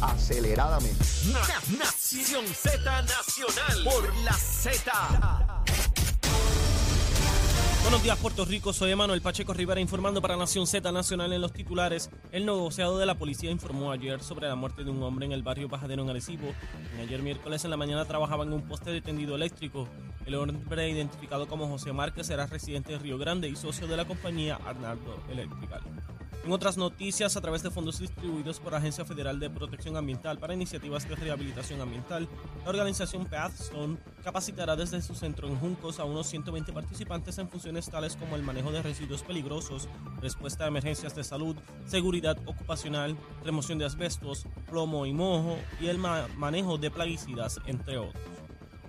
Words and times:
aceleradamente. 0.00 1.04
Nación 1.78 2.46
Z 2.46 3.02
Nacional 3.02 3.84
por 3.84 4.16
la 4.18 4.32
Z. 4.32 5.62
Buenos 7.82 8.02
días, 8.02 8.18
Puerto 8.18 8.44
Rico. 8.44 8.72
Soy 8.72 8.90
Emanuel 8.90 9.22
Pacheco 9.22 9.54
Rivera 9.54 9.80
informando 9.80 10.20
para 10.20 10.36
Nación 10.36 10.66
Z 10.66 10.90
Nacional 10.90 11.32
en 11.32 11.40
los 11.40 11.52
titulares. 11.52 12.10
El 12.32 12.44
negociado 12.44 12.98
de 12.98 13.06
la 13.06 13.14
policía 13.14 13.50
informó 13.52 13.92
ayer 13.92 14.20
sobre 14.24 14.48
la 14.48 14.56
muerte 14.56 14.82
de 14.82 14.90
un 14.90 15.00
hombre 15.04 15.26
en 15.26 15.32
el 15.32 15.44
barrio 15.44 15.68
Bajadero 15.68 16.02
en 16.02 16.10
Arecibo. 16.10 16.52
Ayer 17.00 17.22
miércoles 17.22 17.64
en 17.64 17.70
la 17.70 17.76
mañana 17.76 18.04
trabajaba 18.04 18.42
en 18.42 18.52
un 18.52 18.62
poste 18.62 18.90
de 18.90 19.00
tendido 19.00 19.36
eléctrico. 19.36 19.86
El 20.26 20.34
hombre 20.34 20.90
identificado 20.90 21.46
como 21.46 21.68
José 21.68 21.92
Márquez 21.92 22.28
era 22.28 22.46
residente 22.46 22.90
de 22.90 22.98
Río 22.98 23.18
Grande 23.18 23.48
y 23.48 23.54
socio 23.54 23.86
de 23.86 23.96
la 23.96 24.04
compañía 24.04 24.58
Arnaldo 24.66 25.22
Electrical. 25.30 25.82
En 26.46 26.52
otras 26.52 26.76
noticias, 26.76 27.36
a 27.36 27.40
través 27.40 27.64
de 27.64 27.72
fondos 27.72 27.98
distribuidos 27.98 28.60
por 28.60 28.72
Agencia 28.72 29.04
Federal 29.04 29.40
de 29.40 29.50
Protección 29.50 29.96
Ambiental 29.96 30.38
para 30.38 30.54
iniciativas 30.54 31.08
de 31.08 31.16
rehabilitación 31.16 31.80
ambiental, 31.80 32.28
la 32.62 32.70
organización 32.70 33.26
Pathstone 33.26 33.98
capacitará 34.22 34.76
desde 34.76 35.02
su 35.02 35.16
centro 35.16 35.48
en 35.48 35.58
Juncos 35.58 35.98
a 35.98 36.04
unos 36.04 36.28
120 36.28 36.72
participantes 36.72 37.36
en 37.38 37.48
funciones 37.48 37.90
tales 37.90 38.14
como 38.14 38.36
el 38.36 38.44
manejo 38.44 38.70
de 38.70 38.80
residuos 38.80 39.24
peligrosos, 39.24 39.88
respuesta 40.22 40.64
a 40.64 40.68
emergencias 40.68 41.16
de 41.16 41.24
salud, 41.24 41.56
seguridad 41.84 42.38
ocupacional, 42.46 43.16
remoción 43.44 43.78
de 43.78 43.86
asbestos, 43.86 44.46
plomo 44.70 45.04
y 45.04 45.12
mojo 45.12 45.58
y 45.80 45.88
el 45.88 45.98
manejo 45.98 46.78
de 46.78 46.92
plaguicidas, 46.92 47.58
entre 47.66 47.98
otros. 47.98 48.35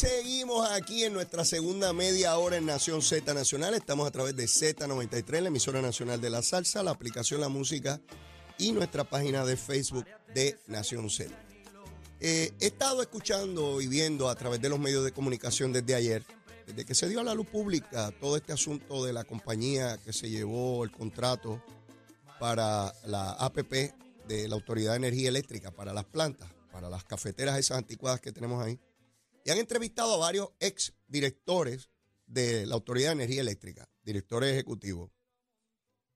Seguimos 0.00 0.66
aquí 0.70 1.04
en 1.04 1.12
nuestra 1.12 1.44
segunda 1.44 1.92
media 1.92 2.38
hora 2.38 2.56
en 2.56 2.64
Nación 2.64 3.02
Z 3.02 3.34
Nacional. 3.34 3.74
Estamos 3.74 4.08
a 4.08 4.10
través 4.10 4.34
de 4.34 4.44
Z93, 4.44 5.42
la 5.42 5.48
emisora 5.48 5.82
nacional 5.82 6.22
de 6.22 6.30
la 6.30 6.40
salsa, 6.40 6.82
la 6.82 6.92
aplicación 6.92 7.38
La 7.38 7.50
Música 7.50 8.00
y 8.56 8.72
nuestra 8.72 9.04
página 9.04 9.44
de 9.44 9.58
Facebook 9.58 10.06
de 10.34 10.58
Nación 10.68 11.10
Z. 11.10 11.30
Eh, 12.18 12.50
he 12.60 12.66
estado 12.68 13.02
escuchando 13.02 13.82
y 13.82 13.88
viendo 13.88 14.30
a 14.30 14.34
través 14.36 14.62
de 14.62 14.70
los 14.70 14.78
medios 14.78 15.04
de 15.04 15.12
comunicación 15.12 15.70
desde 15.70 15.94
ayer, 15.94 16.24
desde 16.66 16.86
que 16.86 16.94
se 16.94 17.06
dio 17.06 17.20
a 17.20 17.24
la 17.24 17.34
luz 17.34 17.48
pública 17.48 18.10
todo 18.22 18.38
este 18.38 18.54
asunto 18.54 19.04
de 19.04 19.12
la 19.12 19.24
compañía 19.24 19.98
que 19.98 20.14
se 20.14 20.30
llevó 20.30 20.82
el 20.82 20.92
contrato 20.92 21.62
para 22.38 22.94
la 23.04 23.32
APP 23.32 23.92
de 24.26 24.48
la 24.48 24.54
Autoridad 24.54 24.92
de 24.92 24.96
Energía 24.96 25.28
Eléctrica, 25.28 25.70
para 25.70 25.92
las 25.92 26.06
plantas, 26.06 26.48
para 26.72 26.88
las 26.88 27.04
cafeteras 27.04 27.58
esas 27.58 27.76
anticuadas 27.76 28.22
que 28.22 28.32
tenemos 28.32 28.64
ahí 28.64 28.80
y 29.44 29.50
han 29.50 29.58
entrevistado 29.58 30.14
a 30.14 30.18
varios 30.18 30.50
ex 30.60 30.94
directores 31.06 31.90
de 32.26 32.66
la 32.66 32.74
Autoridad 32.74 33.08
de 33.08 33.24
Energía 33.24 33.40
Eléctrica, 33.40 33.90
directores 34.02 34.52
ejecutivos. 34.52 35.10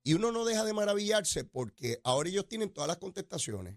Y 0.03 0.15
uno 0.15 0.33
no 0.33 0.45
deja 0.45 0.65
de 0.65 0.73
maravillarse 0.73 1.45
porque 1.45 2.01
ahora 2.05 2.29
ellos 2.29 2.47
tienen 2.47 2.73
todas 2.73 2.89
las 2.89 2.99
contestaciones. 2.99 3.77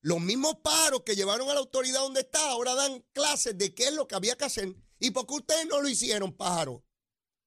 Los 0.00 0.20
mismos 0.20 0.56
paros 0.62 1.02
que 1.04 1.16
llevaron 1.16 1.50
a 1.50 1.54
la 1.54 1.60
autoridad 1.60 2.00
donde 2.00 2.20
está 2.20 2.50
ahora 2.50 2.74
dan 2.74 3.04
clases 3.12 3.58
de 3.58 3.74
qué 3.74 3.88
es 3.88 3.94
lo 3.94 4.06
que 4.06 4.14
había 4.14 4.36
que 4.36 4.44
hacer. 4.44 4.76
¿Y 5.00 5.10
por 5.10 5.26
qué 5.26 5.34
ustedes 5.34 5.66
no 5.66 5.80
lo 5.80 5.88
hicieron, 5.88 6.32
pájaro? 6.32 6.84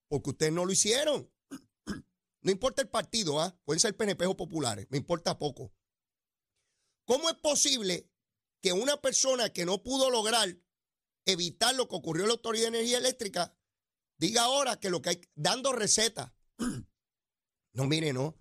Porque 0.10 0.32
ustedes 0.32 0.52
no 0.52 0.66
lo 0.66 0.72
hicieron. 0.72 1.32
No 2.44 2.50
importa 2.50 2.82
el 2.82 2.90
partido, 2.90 3.40
¿ah? 3.40 3.56
pueden 3.66 3.80
ser 3.80 3.96
PNP 3.96 4.26
o 4.26 4.36
populares, 4.36 4.88
me 4.90 4.98
importa 4.98 5.38
poco. 5.38 5.72
¿Cómo 7.06 7.30
es 7.30 7.36
posible 7.36 8.10
que 8.62 8.74
una 8.74 9.00
persona 9.00 9.50
que 9.54 9.64
no 9.64 9.84
pudo 9.84 10.10
lograr 10.10 10.58
evitar 11.26 11.76
lo 11.76 11.88
que 11.88 11.96
ocurrió 11.96 12.24
en 12.24 12.30
la 12.30 12.34
Autoridad 12.34 12.72
de 12.72 12.78
Energía 12.78 12.98
Eléctrica, 12.98 13.56
diga 14.18 14.44
ahora 14.44 14.80
que 14.80 14.90
lo 14.90 15.02
que 15.02 15.10
hay, 15.10 15.22
dando 15.36 15.72
recetas. 15.74 16.32
No, 17.74 17.86
mire, 17.86 18.12
no. 18.12 18.38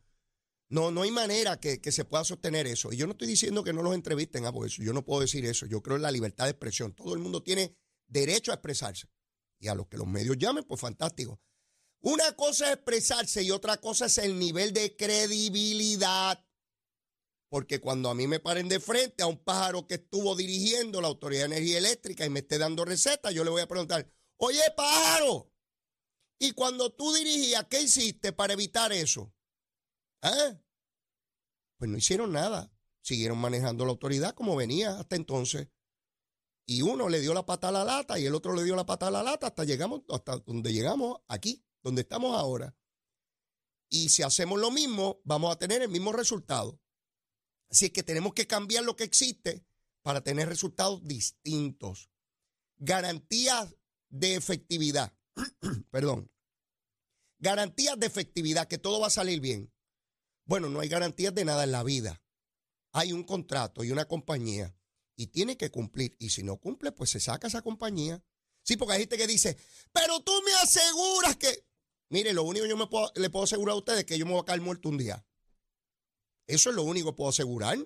No, 0.71 0.91
no 0.91 1.03
hay 1.03 1.13
manera 1.13 1.59
que, 1.59 1.81
se 1.93 2.05
pueda 2.05 2.25
sostener 2.25 2.67
eso. 2.67 2.93
Y 2.93 2.97
yo 2.97 3.07
no 3.07 3.13
estoy 3.13 3.29
diciendo 3.29 3.63
que 3.63 3.73
no 3.73 3.83
los 3.83 3.95
entrevisten, 3.95 4.45
a 4.45 4.53
por 4.53 4.67
eso. 4.67 4.83
Yo 4.83 4.93
no 4.93 5.05
puedo 5.05 5.21
decir 5.21 5.45
eso. 5.45 5.67
Yo 5.67 5.83
creo 5.83 5.97
en 5.97 6.03
la 6.03 6.11
libertad 6.11 6.45
de 6.45 6.51
expresión. 6.51 6.95
Todo 6.95 7.15
el 7.15 7.21
mundo 7.21 7.43
tiene 7.43 7.77
derecho 8.09 8.51
a 8.51 8.55
expresarse. 8.55 9.09
Y 9.61 9.69
a 9.69 9.75
los 9.75 9.89
que 9.89 9.99
los 9.99 10.07
medios 10.07 10.37
llamen, 10.37 10.65
pues 10.65 10.81
fantástico. 10.81 11.41
Una 12.03 12.33
cosa 12.33 12.67
es 12.67 12.75
expresarse 12.75 13.43
y 13.43 13.51
otra 13.51 13.77
cosa 13.77 14.07
es 14.07 14.19
el 14.19 14.39
nivel 14.39 14.73
de 14.73 14.97
credibilidad. 14.97 16.45
Porque 17.50 17.81
cuando 17.81 18.09
a 18.09 18.15
mí 18.15 18.27
me 18.27 18.41
paren 18.41 18.69
de 18.69 18.81
frente 18.81 19.22
a 19.22 19.27
un 19.27 19.37
pájaro 19.37 19.87
que 19.87 19.97
estuvo 19.97 20.34
dirigiendo 20.37 21.00
la 21.00 21.09
Autoridad 21.09 21.43
de 21.43 21.56
Energía 21.56 21.78
Eléctrica 21.78 22.25
y 22.25 22.31
me 22.31 22.41
esté 22.41 22.56
dando 22.56 22.84
recetas, 22.84 23.34
yo 23.34 23.44
le 23.44 23.50
voy 23.50 23.61
a 23.61 23.69
preguntar, 23.69 24.09
oye 24.38 24.62
pájaro, 24.77 25.50
y 26.43 26.53
cuando 26.53 26.91
tú 26.91 27.12
dirigías, 27.12 27.66
¿qué 27.69 27.83
hiciste 27.83 28.33
para 28.33 28.55
evitar 28.55 28.93
eso? 28.93 29.31
¿Eh? 30.22 30.59
Pues 31.77 31.91
no 31.91 31.99
hicieron 31.99 32.33
nada. 32.33 32.72
Siguieron 33.03 33.39
manejando 33.39 33.84
la 33.84 33.91
autoridad 33.91 34.34
como 34.34 34.56
venía 34.56 34.99
hasta 34.99 35.16
entonces. 35.16 35.69
Y 36.66 36.81
uno 36.81 37.10
le 37.10 37.21
dio 37.21 37.34
la 37.34 37.44
pata 37.44 37.69
a 37.69 37.72
la 37.72 37.84
lata 37.84 38.19
y 38.19 38.25
el 38.25 38.34
otro 38.34 38.55
le 38.55 38.65
dio 38.65 38.75
la 38.75 38.87
pata 38.87 39.09
a 39.09 39.10
la 39.10 39.22
lata 39.22 39.49
hasta 39.49 39.65
llegamos, 39.65 40.03
hasta 40.09 40.39
donde 40.39 40.72
llegamos 40.72 41.19
aquí, 41.28 41.62
donde 41.83 42.03
estamos 42.03 42.34
ahora. 42.39 42.75
Y 43.91 44.09
si 44.09 44.22
hacemos 44.22 44.59
lo 44.59 44.71
mismo, 44.71 45.21
vamos 45.25 45.53
a 45.53 45.59
tener 45.59 45.83
el 45.83 45.89
mismo 45.91 46.12
resultado. 46.12 46.81
Así 47.71 47.91
que 47.91 48.03
tenemos 48.03 48.35
que 48.35 48.47
cambiar 48.47 48.85
lo 48.85 48.97
que 48.97 49.05
existe 49.05 49.65
para 50.03 50.23
tener 50.23 50.49
resultados 50.49 51.07
distintos. 51.07 52.11
Garantías 52.79 53.75
de 54.09 54.35
efectividad. 54.35 55.13
Perdón. 55.91 56.31
Garantías 57.39 57.99
de 57.99 58.07
efectividad, 58.07 58.69
que 58.69 58.79
todo 58.79 59.01
va 59.01 59.07
a 59.07 59.11
salir 59.11 59.41
bien. 59.41 59.73
Bueno, 60.45 60.69
no 60.69 60.81
hay 60.81 60.89
garantías 60.89 61.35
de 61.35 61.45
nada 61.45 61.65
en 61.65 61.73
la 61.73 61.83
vida. 61.83 62.23
Hay 62.93 63.13
un 63.13 63.23
contrato 63.23 63.85
y 63.85 63.93
una 63.93 64.07
compañía 64.07 64.75
y 65.17 65.29
tiene 65.29 65.57
que 65.57 65.71
cumplir. 65.71 66.17
Y 66.19 66.31
si 66.31 66.43
no 66.43 66.57
cumple, 66.57 66.93
pues 66.93 67.11
se 67.11 67.21
saca 67.21 67.47
esa 67.47 67.63
compañía. 67.63 68.23
Sí, 68.63 68.77
porque 68.77 68.95
hay 68.95 69.01
gente 69.01 69.17
que 69.17 69.27
dice, 69.27 69.57
pero 69.93 70.21
tú 70.21 70.33
me 70.45 70.53
aseguras 70.55 71.37
que... 71.37 71.67
Mire, 72.09 72.33
lo 72.33 72.43
único 72.43 72.65
que 72.65 72.71
yo 72.71 72.77
me 72.77 72.89
le 73.15 73.31
puedo 73.31 73.45
asegurar 73.45 73.75
a 73.75 73.79
ustedes 73.79 74.01
es 74.01 74.07
que 74.07 74.19
yo 74.19 74.27
me 74.27 74.33
voy 74.33 74.41
a 74.41 74.45
caer 74.45 74.61
muerto 74.61 74.89
un 74.89 74.99
día. 74.99 75.25
Eso 76.50 76.71
es 76.71 76.77
lo 76.77 76.83
único 76.83 77.12
que 77.12 77.16
puedo 77.16 77.31
asegurar. 77.31 77.78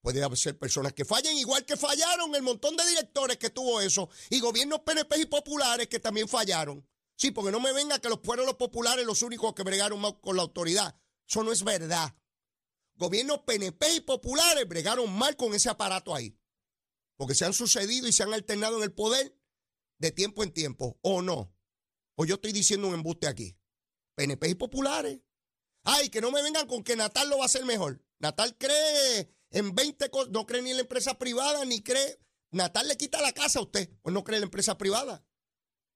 Puede 0.00 0.36
ser 0.36 0.58
personas 0.58 0.92
que 0.92 1.04
fallen, 1.04 1.36
igual 1.36 1.64
que 1.64 1.76
fallaron 1.76 2.34
el 2.34 2.42
montón 2.42 2.76
de 2.76 2.86
directores 2.86 3.36
que 3.36 3.50
tuvo 3.50 3.80
eso, 3.80 4.08
y 4.30 4.40
gobiernos 4.40 4.80
PNP 4.80 5.20
y 5.20 5.26
populares 5.26 5.88
que 5.88 6.00
también 6.00 6.28
fallaron. 6.28 6.86
Sí, 7.16 7.30
porque 7.32 7.50
no 7.50 7.60
me 7.60 7.72
venga 7.72 7.98
que 7.98 8.08
los 8.08 8.20
pueblos 8.20 8.54
populares 8.54 9.04
los 9.04 9.22
únicos 9.22 9.54
que 9.54 9.64
bregaron 9.64 10.00
mal 10.00 10.20
con 10.20 10.36
la 10.36 10.42
autoridad. 10.42 11.00
Eso 11.28 11.42
no 11.42 11.52
es 11.52 11.64
verdad. 11.64 12.14
Gobiernos 12.94 13.40
PNP 13.40 13.96
y 13.96 14.00
populares 14.00 14.68
bregaron 14.68 15.12
mal 15.12 15.36
con 15.36 15.54
ese 15.54 15.68
aparato 15.68 16.14
ahí. 16.14 16.38
Porque 17.16 17.34
se 17.34 17.44
han 17.44 17.52
sucedido 17.52 18.06
y 18.06 18.12
se 18.12 18.22
han 18.22 18.32
alternado 18.32 18.78
en 18.78 18.84
el 18.84 18.92
poder 18.92 19.36
de 19.98 20.12
tiempo 20.12 20.44
en 20.44 20.52
tiempo, 20.52 20.98
o 21.02 21.22
no. 21.22 21.52
O 22.14 22.24
yo 22.24 22.36
estoy 22.36 22.52
diciendo 22.52 22.86
un 22.86 22.94
embuste 22.94 23.26
aquí. 23.26 23.56
PNP 24.14 24.50
y 24.50 24.54
populares. 24.54 25.20
Ay, 25.82 26.08
que 26.08 26.20
no 26.20 26.30
me 26.30 26.42
vengan 26.42 26.66
con 26.66 26.82
que 26.84 26.96
Natal 26.96 27.28
lo 27.28 27.38
va 27.38 27.44
a 27.44 27.46
hacer 27.46 27.64
mejor. 27.64 28.04
Natal 28.20 28.56
cree 28.58 29.34
en 29.50 29.74
20 29.74 30.10
cosas, 30.10 30.30
no 30.30 30.46
cree 30.46 30.62
ni 30.62 30.70
en 30.70 30.76
la 30.76 30.82
empresa 30.82 31.18
privada, 31.18 31.64
ni 31.64 31.82
cree. 31.82 32.20
Natal 32.50 32.88
le 32.88 32.96
quita 32.96 33.20
la 33.20 33.32
casa 33.32 33.58
a 33.58 33.62
usted, 33.62 33.90
pues 34.02 34.12
no 34.12 34.24
cree 34.24 34.36
en 34.36 34.42
la 34.42 34.46
empresa 34.46 34.78
privada. 34.78 35.24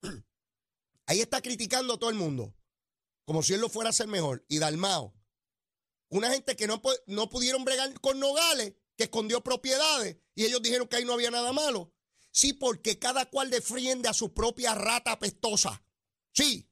Ahí 1.06 1.20
está 1.20 1.40
criticando 1.40 1.94
a 1.94 1.98
todo 1.98 2.10
el 2.10 2.16
mundo, 2.16 2.54
como 3.24 3.42
si 3.42 3.54
él 3.54 3.60
lo 3.60 3.68
fuera 3.68 3.88
a 3.88 3.90
hacer 3.90 4.06
mejor. 4.06 4.44
Y 4.48 4.58
Dalmao, 4.58 5.14
una 6.10 6.30
gente 6.30 6.56
que 6.56 6.66
no, 6.66 6.80
no 7.06 7.28
pudieron 7.28 7.64
bregar 7.64 7.98
con 8.00 8.20
Nogales, 8.20 8.74
que 8.96 9.04
escondió 9.04 9.42
propiedades, 9.42 10.18
y 10.34 10.44
ellos 10.44 10.62
dijeron 10.62 10.86
que 10.86 10.96
ahí 10.96 11.04
no 11.04 11.14
había 11.14 11.30
nada 11.30 11.52
malo. 11.52 11.94
Sí, 12.30 12.52
porque 12.52 12.98
cada 12.98 13.26
cual 13.28 13.50
defiende 13.50 14.08
a 14.08 14.14
su 14.14 14.32
propia 14.32 14.74
rata 14.74 15.12
apestosa. 15.12 15.84
Sí, 16.32 16.70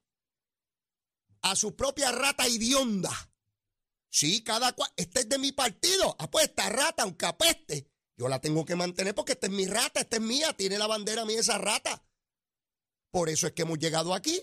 a 1.42 1.56
su 1.56 1.76
propia 1.76 2.12
rata 2.12 2.48
idionda. 2.48 3.10
Sí, 4.10 4.42
cada 4.42 4.72
cual. 4.72 4.90
Este 4.96 5.20
es 5.20 5.28
de 5.28 5.38
mi 5.38 5.52
partido. 5.52 6.16
Ah, 6.18 6.30
pues 6.30 6.46
esta 6.46 6.68
rata, 6.68 7.04
aunque 7.04 7.26
apeste, 7.26 7.88
yo 8.16 8.28
la 8.28 8.40
tengo 8.40 8.64
que 8.64 8.76
mantener 8.76 9.14
porque 9.14 9.32
esta 9.32 9.46
es 9.46 9.52
mi 9.52 9.66
rata, 9.66 10.00
esta 10.00 10.16
es 10.16 10.22
mía, 10.22 10.52
tiene 10.52 10.78
la 10.78 10.88
bandera 10.88 11.24
mía 11.24 11.40
esa 11.40 11.58
rata. 11.58 12.04
Por 13.10 13.28
eso 13.28 13.46
es 13.46 13.52
que 13.52 13.62
hemos 13.62 13.78
llegado 13.78 14.12
aquí. 14.12 14.42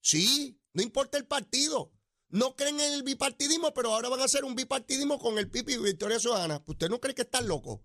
Sí, 0.00 0.60
no 0.72 0.82
importa 0.82 1.18
el 1.18 1.26
partido. 1.26 1.92
No 2.30 2.56
creen 2.56 2.80
en 2.80 2.92
el 2.92 3.02
bipartidismo, 3.02 3.72
pero 3.72 3.92
ahora 3.92 4.08
van 4.08 4.20
a 4.20 4.24
hacer 4.24 4.44
un 4.44 4.54
bipartidismo 4.54 5.18
con 5.18 5.38
el 5.38 5.50
Pipi 5.50 5.74
y 5.74 5.78
Victoria 5.78 6.18
Ciudadana. 6.18 6.62
¿Usted 6.66 6.88
no 6.90 7.00
cree 7.00 7.14
que 7.14 7.22
están 7.22 7.48
locos? 7.48 7.80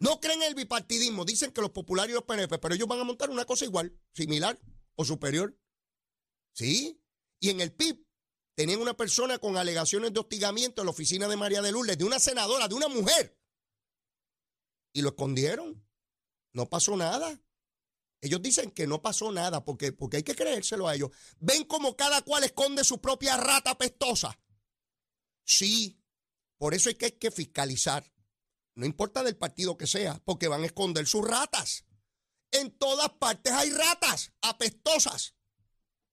No 0.00 0.20
creen 0.20 0.42
en 0.42 0.48
el 0.48 0.54
bipartidismo. 0.54 1.24
Dicen 1.24 1.52
que 1.52 1.60
los 1.60 1.70
populares 1.70 2.10
y 2.10 2.14
los 2.14 2.24
PNP, 2.24 2.58
pero 2.58 2.74
ellos 2.74 2.88
van 2.88 3.00
a 3.00 3.04
montar 3.04 3.30
una 3.30 3.44
cosa 3.44 3.64
igual, 3.64 3.96
similar 4.12 4.58
o 4.96 5.04
superior. 5.04 5.56
¿Sí? 6.52 7.00
Y 7.40 7.50
en 7.50 7.60
el 7.60 7.72
PIB 7.72 8.07
tenían 8.58 8.80
una 8.80 8.96
persona 8.96 9.38
con 9.38 9.56
alegaciones 9.56 10.12
de 10.12 10.18
hostigamiento 10.18 10.82
en 10.82 10.86
la 10.86 10.90
oficina 10.90 11.28
de 11.28 11.36
María 11.36 11.62
de 11.62 11.70
Lourdes, 11.70 11.96
de 11.96 12.02
una 12.02 12.18
senadora, 12.18 12.66
de 12.66 12.74
una 12.74 12.88
mujer. 12.88 13.38
Y 14.92 15.00
lo 15.00 15.10
escondieron. 15.10 15.86
No 16.52 16.68
pasó 16.68 16.96
nada. 16.96 17.40
Ellos 18.20 18.42
dicen 18.42 18.72
que 18.72 18.88
no 18.88 19.00
pasó 19.00 19.30
nada 19.30 19.64
porque, 19.64 19.92
porque 19.92 20.16
hay 20.16 20.22
que 20.24 20.34
creérselo 20.34 20.88
a 20.88 20.96
ellos. 20.96 21.12
Ven 21.38 21.66
como 21.66 21.96
cada 21.96 22.20
cual 22.22 22.42
esconde 22.42 22.82
su 22.82 23.00
propia 23.00 23.36
rata 23.36 23.78
pestosa. 23.78 24.36
Sí, 25.44 26.02
por 26.56 26.74
eso 26.74 26.90
es 26.90 26.96
que 26.96 27.04
hay 27.04 27.12
que 27.12 27.30
fiscalizar. 27.30 28.12
No 28.74 28.86
importa 28.86 29.22
del 29.22 29.36
partido 29.36 29.78
que 29.78 29.86
sea, 29.86 30.20
porque 30.24 30.48
van 30.48 30.64
a 30.64 30.66
esconder 30.66 31.06
sus 31.06 31.24
ratas. 31.24 31.84
En 32.50 32.76
todas 32.76 33.10
partes 33.20 33.52
hay 33.52 33.70
ratas 33.70 34.32
apestosas. 34.42 35.36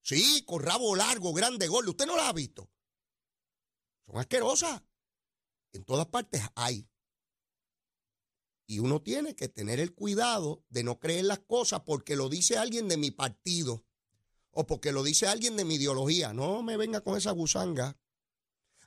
Sí, 0.06 0.44
con 0.46 0.62
rabo 0.62 0.96
largo, 0.96 1.34
grande, 1.34 1.68
gordo. 1.68 1.90
Usted 1.90 2.06
no 2.06 2.16
las 2.16 2.28
ha 2.28 2.34
visto. 2.34 2.70
Son 4.06 4.20
asquerosas. 4.20 4.84
En 5.74 5.84
todas 5.84 6.06
partes 6.06 6.44
hay. 6.54 6.88
Y 8.68 8.78
uno 8.78 9.02
tiene 9.02 9.36
que 9.36 9.50
tener 9.50 9.80
el 9.80 9.96
cuidado 9.96 10.64
de 10.70 10.84
no 10.84 11.00
creer 11.00 11.26
las 11.26 11.40
cosas 11.40 11.82
porque 11.88 12.16
lo 12.16 12.30
dice 12.30 12.56
alguien 12.56 12.88
de 12.88 12.98
mi 12.98 13.10
partido 13.10 13.84
o 14.52 14.68
porque 14.68 14.92
lo 14.92 15.02
dice 15.02 15.28
alguien 15.28 15.58
de 15.58 15.66
mi 15.66 15.76
ideología. 15.76 16.34
No 16.34 16.62
me 16.62 16.78
venga 16.78 17.02
con 17.02 17.18
esa 17.18 17.32
gusanga. 17.32 17.98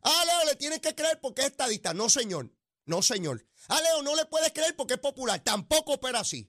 Ah, 0.02 0.24
Leo, 0.24 0.52
le 0.52 0.54
tienes 0.54 0.78
que 0.78 0.94
creer 0.94 1.20
porque 1.20 1.42
es 1.42 1.48
estadista. 1.48 1.94
No, 1.94 2.08
señor. 2.08 2.54
No, 2.84 3.02
señor. 3.02 3.44
Ah, 3.66 3.80
Leo, 3.80 4.02
no 4.04 4.14
le 4.14 4.24
puedes 4.26 4.52
creer 4.52 4.76
porque 4.76 4.94
es 4.94 5.00
popular. 5.00 5.42
Tampoco 5.42 5.94
opera 5.94 6.20
así. 6.20 6.48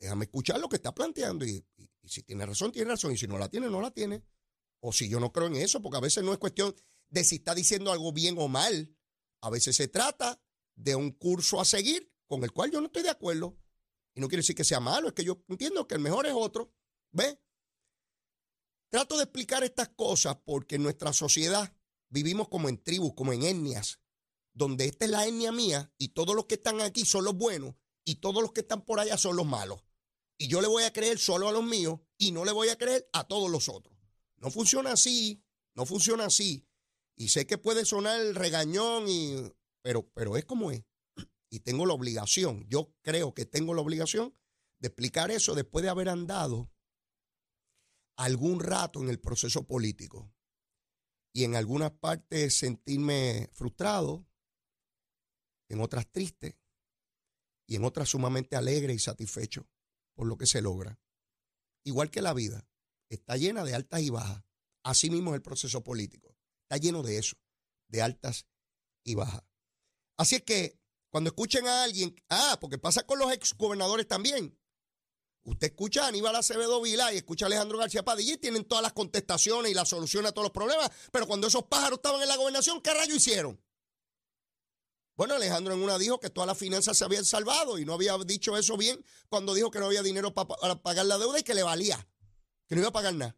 Déjame 0.00 0.24
escuchar 0.24 0.58
lo 0.58 0.68
que 0.68 0.76
está 0.76 0.92
planteando 0.92 1.46
y, 1.46 1.64
y 1.76 1.88
si 2.08 2.22
tiene 2.22 2.46
razón, 2.46 2.72
tiene 2.72 2.90
razón. 2.90 3.12
Y 3.12 3.16
si 3.16 3.26
no 3.26 3.38
la 3.38 3.48
tiene, 3.48 3.68
no 3.68 3.80
la 3.80 3.90
tiene. 3.90 4.22
O 4.80 4.92
si 4.92 5.08
yo 5.08 5.20
no 5.20 5.32
creo 5.32 5.46
en 5.46 5.56
eso, 5.56 5.80
porque 5.80 5.98
a 5.98 6.00
veces 6.00 6.22
no 6.24 6.32
es 6.32 6.38
cuestión 6.38 6.74
de 7.08 7.24
si 7.24 7.36
está 7.36 7.54
diciendo 7.54 7.92
algo 7.92 8.12
bien 8.12 8.36
o 8.38 8.48
mal. 8.48 8.94
A 9.40 9.50
veces 9.50 9.76
se 9.76 9.88
trata 9.88 10.40
de 10.74 10.96
un 10.96 11.12
curso 11.12 11.60
a 11.60 11.64
seguir 11.64 12.12
con 12.26 12.42
el 12.44 12.52
cual 12.52 12.70
yo 12.70 12.80
no 12.80 12.86
estoy 12.86 13.02
de 13.02 13.10
acuerdo. 13.10 13.56
Y 14.14 14.20
no 14.20 14.28
quiere 14.28 14.40
decir 14.40 14.56
que 14.56 14.64
sea 14.64 14.80
malo, 14.80 15.08
es 15.08 15.14
que 15.14 15.24
yo 15.24 15.42
entiendo 15.48 15.86
que 15.86 15.94
el 15.94 16.00
mejor 16.00 16.26
es 16.26 16.32
otro. 16.34 16.72
¿Ve? 17.12 17.40
Trato 18.90 19.16
de 19.16 19.24
explicar 19.24 19.64
estas 19.64 19.88
cosas 19.88 20.36
porque 20.44 20.76
en 20.76 20.82
nuestra 20.82 21.12
sociedad 21.12 21.74
vivimos 22.08 22.48
como 22.48 22.68
en 22.68 22.82
tribus, 22.82 23.14
como 23.14 23.32
en 23.32 23.42
etnias, 23.42 24.00
donde 24.52 24.84
esta 24.84 25.04
es 25.04 25.10
la 25.10 25.26
etnia 25.26 25.50
mía 25.50 25.92
y 25.98 26.10
todos 26.10 26.36
los 26.36 26.46
que 26.46 26.54
están 26.54 26.80
aquí 26.80 27.04
son 27.04 27.24
los 27.24 27.34
buenos 27.34 27.74
y 28.04 28.16
todos 28.16 28.40
los 28.40 28.52
que 28.52 28.60
están 28.60 28.84
por 28.84 29.00
allá 29.00 29.18
son 29.18 29.36
los 29.36 29.46
malos. 29.46 29.82
Y 30.36 30.48
yo 30.48 30.60
le 30.60 30.68
voy 30.68 30.84
a 30.84 30.92
creer 30.92 31.18
solo 31.18 31.48
a 31.48 31.52
los 31.52 31.64
míos 31.64 32.00
y 32.18 32.32
no 32.32 32.44
le 32.44 32.52
voy 32.52 32.68
a 32.68 32.78
creer 32.78 33.08
a 33.12 33.24
todos 33.24 33.50
los 33.50 33.68
otros. 33.68 33.96
No 34.36 34.50
funciona 34.50 34.92
así, 34.92 35.42
no 35.74 35.86
funciona 35.86 36.26
así. 36.26 36.66
Y 37.16 37.28
sé 37.28 37.46
que 37.46 37.58
puede 37.58 37.84
sonar 37.84 38.20
el 38.20 38.34
regañón, 38.34 39.08
y, 39.08 39.36
pero, 39.82 40.10
pero 40.12 40.36
es 40.36 40.44
como 40.44 40.70
es 40.70 40.84
y 41.54 41.60
tengo 41.60 41.86
la 41.86 41.94
obligación, 41.94 42.66
yo 42.68 42.92
creo 43.02 43.32
que 43.32 43.46
tengo 43.46 43.74
la 43.74 43.80
obligación 43.80 44.34
de 44.80 44.88
explicar 44.88 45.30
eso 45.30 45.54
después 45.54 45.84
de 45.84 45.88
haber 45.88 46.08
andado 46.08 46.68
algún 48.16 48.58
rato 48.58 49.00
en 49.00 49.08
el 49.08 49.20
proceso 49.20 49.64
político 49.64 50.34
y 51.32 51.44
en 51.44 51.54
algunas 51.54 51.92
partes 51.92 52.58
sentirme 52.58 53.50
frustrado, 53.52 54.26
en 55.68 55.80
otras 55.80 56.10
triste 56.10 56.58
y 57.68 57.76
en 57.76 57.84
otras 57.84 58.08
sumamente 58.08 58.56
alegre 58.56 58.92
y 58.92 58.98
satisfecho 58.98 59.68
por 60.14 60.26
lo 60.26 60.36
que 60.36 60.46
se 60.46 60.62
logra. 60.62 60.98
Igual 61.84 62.10
que 62.10 62.22
la 62.22 62.32
vida, 62.32 62.66
está 63.08 63.36
llena 63.36 63.64
de 63.64 63.74
altas 63.74 64.00
y 64.00 64.10
bajas. 64.10 64.42
Así 64.82 65.10
mismo 65.10 65.30
es 65.30 65.36
el 65.36 65.42
proceso 65.42 65.82
político. 65.82 66.36
Está 66.62 66.76
lleno 66.76 67.02
de 67.02 67.18
eso, 67.18 67.36
de 67.88 68.02
altas 68.02 68.46
y 69.04 69.14
bajas. 69.14 69.42
Así 70.16 70.36
es 70.36 70.42
que 70.42 70.78
cuando 71.10 71.28
escuchen 71.28 71.66
a 71.66 71.84
alguien, 71.84 72.14
ah, 72.28 72.58
porque 72.60 72.78
pasa 72.78 73.06
con 73.06 73.18
los 73.18 73.32
exgobernadores 73.32 74.08
también. 74.08 74.58
Usted 75.44 75.68
escucha 75.68 76.04
a 76.04 76.08
Aníbal 76.08 76.34
Acevedo 76.36 76.80
Vila 76.80 77.12
y 77.12 77.18
escucha 77.18 77.44
a 77.44 77.48
Alejandro 77.48 77.78
García 77.78 78.04
Padilla 78.04 78.34
y 78.34 78.38
tienen 78.38 78.64
todas 78.64 78.82
las 78.82 78.94
contestaciones 78.94 79.70
y 79.70 79.74
la 79.74 79.84
solución 79.84 80.24
a 80.26 80.32
todos 80.32 80.46
los 80.46 80.52
problemas. 80.52 80.90
Pero 81.12 81.26
cuando 81.26 81.46
esos 81.46 81.64
pájaros 81.64 81.98
estaban 81.98 82.22
en 82.22 82.28
la 82.28 82.36
gobernación, 82.36 82.80
¿qué 82.80 82.94
rayo 82.94 83.14
hicieron? 83.14 83.60
Bueno, 85.16 85.34
Alejandro 85.34 85.74
en 85.74 85.82
una 85.82 85.96
dijo 85.96 86.18
que 86.18 86.30
todas 86.30 86.48
las 86.48 86.58
finanzas 86.58 86.98
se 86.98 87.04
habían 87.04 87.24
salvado 87.24 87.78
y 87.78 87.84
no 87.84 87.94
había 87.94 88.18
dicho 88.18 88.56
eso 88.56 88.76
bien 88.76 89.04
cuando 89.28 89.54
dijo 89.54 89.70
que 89.70 89.78
no 89.78 89.86
había 89.86 90.02
dinero 90.02 90.34
para 90.34 90.82
pagar 90.82 91.06
la 91.06 91.18
deuda 91.18 91.38
y 91.38 91.44
que 91.44 91.54
le 91.54 91.62
valía, 91.62 92.08
que 92.66 92.74
no 92.74 92.80
iba 92.80 92.88
a 92.88 92.92
pagar 92.92 93.14
nada. 93.14 93.36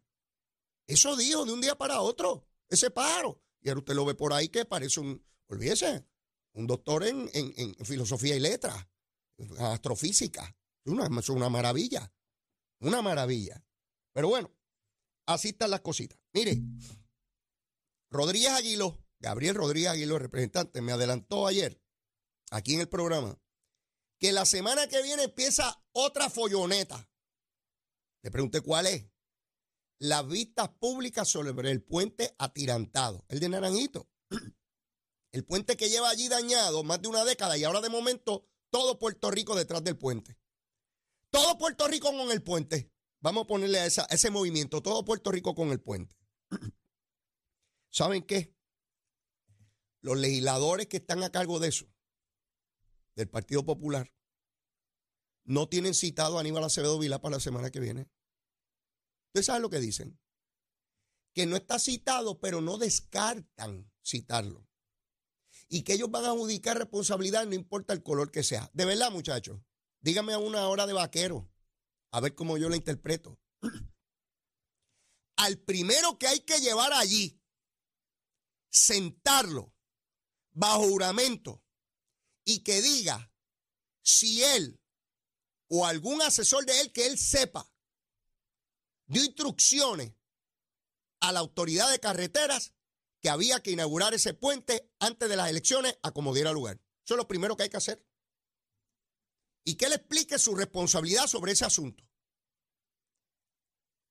Eso 0.87 1.15
dijo 1.15 1.45
de 1.45 1.53
un 1.53 1.61
día 1.61 1.77
para 1.77 2.01
otro, 2.01 2.47
ese 2.69 2.89
pájaro. 2.89 3.43
Y 3.61 3.69
ahora 3.69 3.79
usted 3.79 3.93
lo 3.93 4.05
ve 4.05 4.15
por 4.15 4.33
ahí 4.33 4.49
que 4.49 4.65
parece 4.65 4.99
un, 4.99 5.23
olvídese, 5.47 6.05
un 6.53 6.65
doctor 6.65 7.03
en, 7.05 7.29
filosofía 7.85 8.35
y 8.35 8.39
letras, 8.39 8.87
astrofísica. 9.59 10.55
Es 10.83 10.91
una, 10.91 11.19
es 11.19 11.29
una 11.29 11.49
maravilla, 11.49 12.11
una 12.79 13.01
maravilla. 13.01 13.63
Pero 14.13 14.29
bueno, 14.29 14.51
así 15.25 15.49
están 15.49 15.69
las 15.69 15.81
cositas. 15.81 16.17
Mire, 16.33 16.59
Rodríguez 18.09 18.51
Aguiló, 18.51 18.97
Gabriel 19.19 19.55
Rodríguez 19.55 19.89
Aguiló, 19.89 20.19
representante, 20.19 20.81
me 20.81 20.91
adelantó 20.91 21.47
ayer, 21.47 21.81
aquí 22.51 22.75
en 22.75 22.81
el 22.81 22.89
programa, 22.89 23.39
que 24.19 24.31
la 24.31 24.45
semana 24.45 24.87
que 24.87 25.01
viene 25.01 25.23
empieza 25.23 25.83
otra 25.91 26.29
folloneta. 26.29 27.09
Le 28.23 28.31
pregunté 28.31 28.61
cuál 28.61 28.87
es. 28.87 29.05
Las 29.99 30.27
vistas 30.27 30.69
públicas 30.69 31.27
sobre 31.27 31.71
el 31.71 31.83
puente 31.83 32.35
atirantado, 32.37 33.25
el 33.29 33.39
de 33.39 33.49
Naranjito. 33.49 34.09
El 35.33 35.45
puente 35.45 35.75
que 35.75 35.89
lleva 35.89 36.09
allí 36.09 36.29
dañado 36.29 36.83
más 36.83 37.01
de 37.01 37.09
una 37.09 37.23
década 37.25 37.57
y 37.57 37.63
ahora 37.63 37.81
de 37.81 37.89
momento 37.89 38.47
todo 38.71 38.97
Puerto 38.97 39.29
Rico 39.29 39.55
detrás 39.55 39.83
del 39.83 39.97
puente. 39.97 40.39
Todo 41.29 41.57
Puerto 41.57 41.87
Rico 41.87 42.07
con 42.11 42.31
el 42.31 42.41
puente. 42.41 42.91
Vamos 43.19 43.43
a 43.43 43.47
ponerle 43.47 43.79
a, 43.79 43.85
ese 43.85 44.31
movimiento, 44.31 44.81
todo 44.81 45.03
Puerto 45.03 45.31
Rico 45.31 45.53
con 45.53 45.69
el 45.69 45.81
puente. 45.81 46.15
¿Saben 47.91 48.23
qué? 48.23 48.56
Los 50.07 50.19
legisladores 50.19 50.87
que 50.87 50.95
están 50.95 51.21
a 51.21 51.33
cargo 51.33 51.59
de 51.59 51.67
eso, 51.67 51.85
del 53.17 53.27
Partido 53.27 53.65
Popular, 53.65 54.09
no 55.43 55.67
tienen 55.67 55.93
citado 55.93 56.37
a 56.37 56.39
Aníbal 56.39 56.63
Acevedo 56.63 56.97
Vila 56.97 57.19
para 57.19 57.35
la 57.35 57.39
semana 57.41 57.71
que 57.71 57.81
viene. 57.81 58.09
¿Ustedes 59.25 59.47
saben 59.47 59.63
lo 59.63 59.69
que 59.69 59.81
dicen? 59.81 60.17
Que 61.33 61.45
no 61.45 61.57
está 61.57 61.77
citado, 61.77 62.39
pero 62.39 62.61
no 62.61 62.77
descartan 62.77 63.91
citarlo 64.01 64.65
y 65.67 65.81
que 65.81 65.95
ellos 65.95 66.09
van 66.09 66.23
a 66.23 66.29
adjudicar 66.29 66.77
responsabilidad 66.77 67.45
no 67.45 67.53
importa 67.53 67.91
el 67.91 68.01
color 68.01 68.31
que 68.31 68.43
sea. 68.43 68.71
De 68.71 68.85
verdad, 68.85 69.11
muchachos, 69.11 69.59
dígame 69.99 70.31
a 70.31 70.37
una 70.37 70.69
hora 70.69 70.87
de 70.87 70.93
vaquero, 70.93 71.51
a 72.11 72.21
ver 72.21 72.33
cómo 72.33 72.57
yo 72.57 72.69
la 72.69 72.77
interpreto. 72.77 73.41
Al 75.35 75.57
primero 75.57 76.17
que 76.17 76.27
hay 76.27 76.39
que 76.39 76.61
llevar 76.61 76.93
allí, 76.93 77.41
sentarlo 78.69 79.73
bajo 80.57 80.89
juramento 80.89 81.63
y 82.43 82.63
que 82.63 82.81
diga 82.81 83.31
si 84.01 84.43
él 84.43 84.81
o 85.69 85.85
algún 85.85 86.21
asesor 86.23 86.65
de 86.65 86.81
él 86.81 86.91
que 86.91 87.05
él 87.05 87.19
sepa 87.19 87.71
dio 89.05 89.23
instrucciones 89.23 90.13
a 91.19 91.31
la 91.31 91.41
autoridad 91.41 91.91
de 91.91 91.99
carreteras 91.99 92.73
que 93.21 93.29
había 93.29 93.61
que 93.61 93.71
inaugurar 93.71 94.15
ese 94.15 94.33
puente 94.33 94.91
antes 94.99 95.29
de 95.29 95.35
las 95.35 95.49
elecciones 95.49 95.97
a 96.01 96.11
como 96.11 96.33
diera 96.33 96.51
lugar. 96.51 96.81
Eso 97.05 97.13
es 97.13 97.17
lo 97.17 97.27
primero 97.27 97.55
que 97.55 97.63
hay 97.63 97.69
que 97.69 97.77
hacer. 97.77 98.03
Y 99.63 99.75
que 99.75 99.85
él 99.85 99.93
explique 99.93 100.39
su 100.39 100.55
responsabilidad 100.55 101.27
sobre 101.27 101.51
ese 101.51 101.65
asunto. 101.65 102.03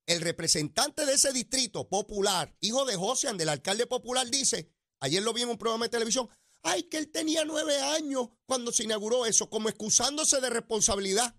El 0.07 0.21
representante 0.21 1.07
de 1.07 1.15
ese 1.15 1.33
distrito 1.33 1.89
popular, 1.89 2.57
hijo 2.61 2.85
de 2.85 2.97
José, 2.97 3.33
del 3.35 3.49
alcalde 3.49 3.87
popular, 3.87 4.29
dice, 4.29 4.76
ayer 5.01 5.23
lo 5.23 5.33
vi 5.33 5.43
en 5.43 5.51
un 5.51 5.59
programa 5.59 5.87
de 5.87 5.91
televisión, 5.91 6.29
ay, 6.63 6.85
que 6.85 6.99
él 6.99 7.11
tenía 7.11 7.45
nueve 7.45 7.79
años 7.81 8.29
cuando 8.45 8.73
se 8.73 8.85
inauguró 8.85 9.27
eso, 9.27 9.49
como 9.49 9.69
excusándose 9.69 10.41
de 10.41 10.51
responsabilidad. 10.51 11.35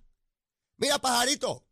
Mira, 0.77 0.99
pajarito, 0.99 1.67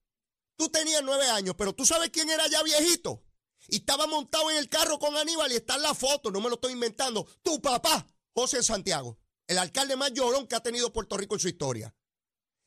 tú 0.56 0.70
tenías 0.70 1.04
nueve 1.04 1.30
años, 1.30 1.56
pero 1.58 1.74
tú 1.74 1.86
sabes 1.86 2.10
quién 2.10 2.30
era 2.30 2.48
ya 2.48 2.64
viejito. 2.64 3.24
Y 3.68 3.78
estaba 3.78 4.08
montado 4.08 4.52
en 4.52 4.58
el 4.58 4.70
carro 4.70 5.00
con 5.00 5.16
Aníbal 5.16 5.52
y 5.52 5.56
está 5.56 5.76
en 5.76 5.84
la 5.84 5.96
foto, 5.96 6.32
no 6.32 6.42
me 6.42 6.50
lo 6.50 6.56
estoy 6.56 6.74
inventando. 6.74 7.26
Tu 7.42 7.62
papá, 7.62 8.06
José 8.34 8.62
Santiago, 8.62 9.18
el 9.48 9.58
alcalde 9.58 9.96
más 9.96 10.12
llorón 10.12 10.48
que 10.48 10.56
ha 10.56 10.64
tenido 10.64 10.94
Puerto 10.94 11.18
Rico 11.18 11.36
en 11.36 11.40
su 11.40 11.48
historia. 11.48 11.96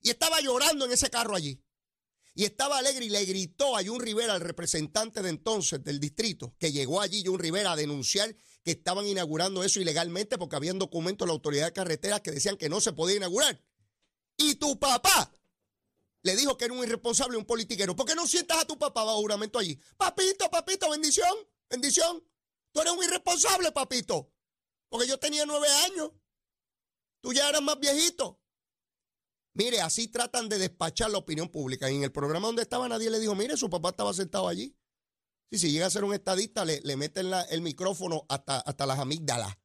Y 0.01 0.11
estaba 0.11 0.41
llorando 0.41 0.85
en 0.85 0.93
ese 0.93 1.11
carro 1.11 1.35
allí. 1.35 1.63
Y 2.35 2.45
estaba 2.45 2.79
alegre 2.79 3.05
y 3.05 3.09
le 3.09 3.25
gritó 3.25 3.77
a 3.77 3.85
Jun 3.85 4.01
Rivera, 4.01 4.37
el 4.37 4.41
representante 4.41 5.23
de 5.23 5.31
entonces 5.31 5.83
del 5.83 5.99
distrito, 5.99 6.55
que 6.59 6.71
llegó 6.71 7.01
allí 7.01 7.25
Jun 7.25 7.39
Rivera 7.39 7.73
a 7.73 7.77
denunciar 7.77 8.35
que 8.65 8.73
estaban 8.73 9.07
inaugurando 9.07 9.65
eso 9.65 9.81
ilegalmente 9.81 10.39
porque 10.39 10.57
habían 10.57 10.79
documentos 10.79 11.27
de 11.27 11.29
la 11.29 11.35
autoridad 11.35 11.67
de 11.67 11.73
carreteras 11.73 12.21
que 12.21 12.31
decían 12.31 12.57
que 12.57 12.69
no 12.69 12.81
se 12.81 12.93
podía 12.93 13.17
inaugurar. 13.17 13.63
Y 14.37 14.57
tu 14.57 14.79
papá 14.79 15.33
le 16.23 16.37
dijo 16.37 16.57
que 16.57 16.67
era 16.67 16.75
un 16.75 16.83
irresponsable, 16.83 17.37
un 17.37 17.45
politiquero. 17.45 17.97
¿Por 17.97 18.07
qué 18.07 18.15
no 18.15 18.27
sientas 18.27 18.59
a 18.59 18.67
tu 18.67 18.79
papá 18.79 19.05
bajo 19.05 19.19
juramento 19.19 19.59
allí? 19.59 19.79
Papito, 19.97 20.51
papito, 20.51 20.91
bendición, 20.91 21.33
bendición. 21.71 22.25
Tú 22.73 22.81
eres 22.81 22.93
un 22.93 23.03
irresponsable, 23.03 23.73
papito. 23.73 24.33
Porque 24.89 25.07
yo 25.07 25.19
tenía 25.19 25.47
nueve 25.47 25.69
años. 25.87 26.13
Tú 27.21 27.33
ya 27.33 27.49
eras 27.49 27.63
más 27.63 27.79
viejito. 27.79 28.41
Mire, 29.55 29.81
así 29.81 30.07
tratan 30.07 30.49
de 30.49 30.59
despachar 30.59 31.11
la 31.11 31.19
opinión 31.19 31.49
pública. 31.49 31.91
Y 31.91 31.97
en 31.97 32.05
el 32.05 32.13
programa 32.13 32.47
donde 32.47 32.63
estaba 32.63 32.89
nadie 32.89 33.11
le 33.11 33.19
dijo, 33.19 33.35
mire, 33.35 33.57
su 33.57 33.69
papá 33.69 33.89
estaba 33.89 34.15
sentado 34.15 34.47
allí. 34.47 34.78
Sí, 35.51 35.59
si 35.59 35.73
llega 35.73 35.87
a 35.87 35.91
ser 35.91 36.05
un 36.05 36.15
estadista, 36.15 36.65
le, 36.65 36.81
le 36.83 36.97
meten 36.97 37.33
el 37.51 37.63
micrófono 37.63 38.27
hasta, 38.29 38.61
hasta 38.61 38.87
las 38.87 38.99
amígdalas. 38.99 39.57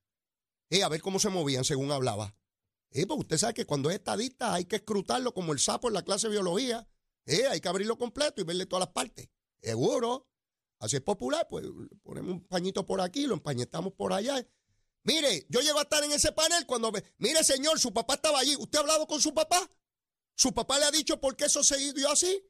Eh, 0.69 0.83
a 0.83 0.89
ver 0.89 1.01
cómo 1.01 1.19
se 1.19 1.29
movían 1.29 1.65
según 1.65 1.91
hablaba. 1.91 2.35
Eh, 2.91 3.05
pues 3.05 3.19
usted 3.19 3.37
sabe 3.37 3.53
que 3.53 3.65
cuando 3.65 3.89
es 3.89 3.97
estadista 3.97 4.53
hay 4.53 4.65
que 4.65 4.77
escrutarlo 4.77 5.33
como 5.33 5.51
el 5.51 5.59
sapo 5.59 5.87
en 5.87 5.95
la 5.95 6.03
clase 6.03 6.27
de 6.27 6.31
biología. 6.31 6.87
Eh, 7.25 7.47
hay 7.47 7.59
que 7.59 7.67
abrirlo 7.67 7.97
completo 7.97 8.41
y 8.41 8.43
verle 8.43 8.65
todas 8.65 8.87
las 8.87 8.93
partes. 8.93 9.29
Seguro. 9.61 10.29
Así 10.79 10.97
es 10.97 11.01
popular, 11.01 11.47
pues 11.49 11.65
ponemos 12.01 12.31
un 12.31 12.41
pañito 12.45 12.85
por 12.85 12.99
aquí, 12.99 13.25
lo 13.25 13.35
empañetamos 13.35 13.93
por 13.93 14.11
allá. 14.11 14.45
Mire, 15.03 15.45
yo 15.49 15.61
llego 15.61 15.79
a 15.79 15.83
estar 15.83 16.03
en 16.03 16.11
ese 16.11 16.33
panel 16.33 16.65
cuando 16.65 16.91
ve, 16.91 17.03
mire 17.17 17.43
señor, 17.43 17.79
su 17.79 17.93
papá 17.93 18.15
estaba 18.15 18.39
allí. 18.39 18.55
¿Usted 18.57 18.79
ha 18.79 18.81
hablado 18.81 19.07
con 19.07 19.21
su 19.21 19.33
papá? 19.33 19.69
¿Su 20.35 20.53
papá 20.53 20.79
le 20.79 20.85
ha 20.85 20.91
dicho 20.91 21.21
por 21.21 21.35
qué 21.35 21.45
eso 21.45 21.63
se 21.63 21.93
dio 21.93 22.09
así? 22.09 22.49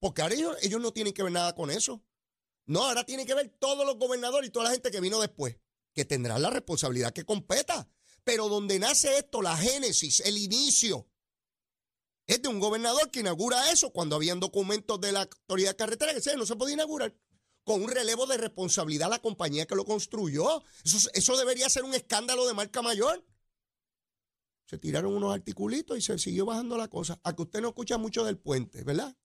Porque 0.00 0.22
ahora 0.22 0.34
ellos, 0.34 0.80
no 0.80 0.92
tienen 0.92 1.12
que 1.12 1.22
ver 1.22 1.32
nada 1.32 1.54
con 1.54 1.70
eso. 1.70 2.02
No, 2.68 2.84
ahora 2.84 3.04
tienen 3.04 3.26
que 3.26 3.34
ver 3.34 3.48
todos 3.58 3.86
los 3.86 3.96
gobernadores 3.96 4.48
y 4.48 4.52
toda 4.52 4.66
la 4.66 4.72
gente 4.72 4.90
que 4.90 5.00
vino 5.00 5.18
después, 5.20 5.56
que 5.94 6.04
tendrán 6.04 6.42
la 6.42 6.50
responsabilidad 6.50 7.14
que 7.14 7.24
competa. 7.24 7.88
Pero 8.24 8.48
donde 8.48 8.78
nace 8.78 9.16
esto, 9.16 9.40
la 9.40 9.56
génesis, 9.56 10.20
el 10.20 10.36
inicio, 10.36 11.08
es 12.26 12.42
de 12.42 12.48
un 12.48 12.60
gobernador 12.60 13.10
que 13.10 13.20
inaugura 13.20 13.72
eso 13.72 13.90
cuando 13.90 14.16
habían 14.16 14.38
documentos 14.38 15.00
de 15.00 15.12
la 15.12 15.22
autoridad 15.22 15.76
carretera 15.76 16.12
que 16.12 16.36
no 16.36 16.44
se 16.44 16.56
podía 16.56 16.74
inaugurar 16.74 17.16
con 17.64 17.82
un 17.82 17.90
relevo 17.90 18.26
de 18.26 18.36
responsabilidad 18.36 19.06
a 19.06 19.16
la 19.16 19.22
compañía 19.22 19.66
que 19.66 19.74
lo 19.74 19.86
construyó. 19.86 20.62
Eso, 20.84 21.08
eso 21.14 21.36
debería 21.38 21.70
ser 21.70 21.84
un 21.84 21.94
escándalo 21.94 22.46
de 22.46 22.52
marca 22.52 22.82
mayor. 22.82 23.24
Se 24.66 24.76
tiraron 24.76 25.14
unos 25.14 25.32
articulitos 25.32 25.96
y 25.96 26.02
se 26.02 26.18
siguió 26.18 26.44
bajando 26.44 26.76
la 26.76 26.88
cosa. 26.88 27.18
A 27.24 27.34
que 27.34 27.42
usted 27.42 27.62
no 27.62 27.68
escucha 27.68 27.96
mucho 27.96 28.26
del 28.26 28.36
puente, 28.36 28.84
¿verdad? 28.84 29.16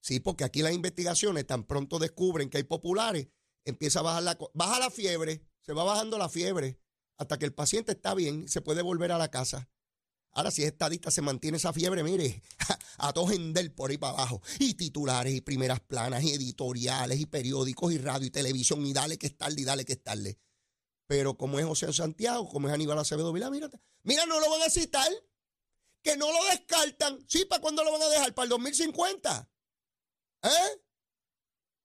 Sí, 0.00 0.20
porque 0.20 0.44
aquí 0.44 0.62
las 0.62 0.72
investigaciones 0.72 1.46
tan 1.46 1.64
pronto 1.64 1.98
descubren 1.98 2.48
que 2.48 2.58
hay 2.58 2.64
populares, 2.64 3.28
empieza 3.64 4.00
a 4.00 4.02
bajar 4.02 4.22
la, 4.22 4.38
baja 4.54 4.78
la 4.78 4.90
fiebre, 4.90 5.42
se 5.60 5.72
va 5.72 5.84
bajando 5.84 6.18
la 6.18 6.28
fiebre 6.28 6.80
hasta 7.18 7.38
que 7.38 7.44
el 7.44 7.52
paciente 7.52 7.92
está 7.92 8.14
bien, 8.14 8.48
se 8.48 8.62
puede 8.62 8.80
volver 8.80 9.12
a 9.12 9.18
la 9.18 9.30
casa. 9.30 9.68
Ahora, 10.32 10.50
si 10.50 10.62
es 10.62 10.68
estadista, 10.68 11.10
se 11.10 11.22
mantiene 11.22 11.58
esa 11.58 11.72
fiebre, 11.72 12.02
mire, 12.02 12.42
a 12.98 13.12
todo 13.12 13.26
del 13.26 13.72
por 13.72 13.90
ahí 13.90 13.98
para 13.98 14.14
abajo. 14.14 14.40
Y 14.58 14.74
titulares, 14.74 15.34
y 15.34 15.40
primeras 15.40 15.80
planas, 15.80 16.22
y 16.22 16.30
editoriales, 16.30 17.20
y 17.20 17.26
periódicos, 17.26 17.92
y 17.92 17.98
radio, 17.98 18.26
y 18.26 18.30
televisión, 18.30 18.86
y 18.86 18.92
dale 18.92 19.18
que 19.18 19.26
es 19.26 19.36
tarde, 19.36 19.60
y 19.60 19.64
dale 19.64 19.84
que 19.84 19.94
es 19.94 20.02
tarde. 20.02 20.38
Pero 21.06 21.36
como 21.36 21.58
es 21.58 21.66
José 21.66 21.92
Santiago, 21.92 22.48
como 22.48 22.68
es 22.68 22.74
Aníbal 22.74 22.98
Acevedo 22.98 23.32
Vilá, 23.32 23.50
mira, 23.50 23.68
mira, 24.04 24.24
no 24.26 24.38
lo 24.38 24.48
van 24.50 24.62
a 24.62 24.70
citar. 24.70 25.10
Que 26.02 26.16
no 26.16 26.32
lo 26.32 26.44
descartan. 26.46 27.18
Sí, 27.28 27.44
¿para 27.44 27.60
cuándo 27.60 27.84
lo 27.84 27.92
van 27.92 28.00
a 28.00 28.08
dejar? 28.08 28.32
¿Para 28.32 28.44
el 28.44 28.50
2050? 28.50 29.50
¿Eh? 30.42 30.82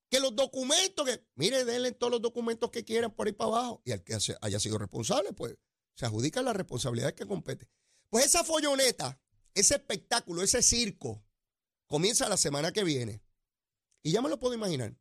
Que 0.09 0.19
los 0.19 0.35
documentos, 0.35 1.05
que, 1.05 1.25
mire, 1.35 1.65
denle 1.65 1.91
todos 1.91 2.11
los 2.11 2.21
documentos 2.21 2.69
que 2.71 2.85
quieran 2.85 3.13
por 3.13 3.27
ahí 3.27 3.33
para 3.33 3.49
abajo. 3.49 3.81
Y 3.85 3.91
al 3.91 4.03
que 4.03 4.17
haya 4.41 4.59
sido 4.59 4.77
responsable, 4.77 5.33
pues 5.33 5.57
se 5.95 6.05
adjudica 6.05 6.41
la 6.41 6.53
responsabilidad 6.53 7.13
que 7.13 7.25
compete. 7.25 7.69
Pues 8.09 8.25
esa 8.25 8.43
folloneta, 8.43 9.19
ese 9.53 9.75
espectáculo, 9.75 10.41
ese 10.41 10.61
circo, 10.61 11.25
comienza 11.87 12.29
la 12.29 12.37
semana 12.37 12.71
que 12.71 12.83
viene. 12.83 13.23
Y 14.03 14.11
ya 14.11 14.21
me 14.21 14.29
lo 14.29 14.39
puedo 14.39 14.53
imaginar. 14.53 14.95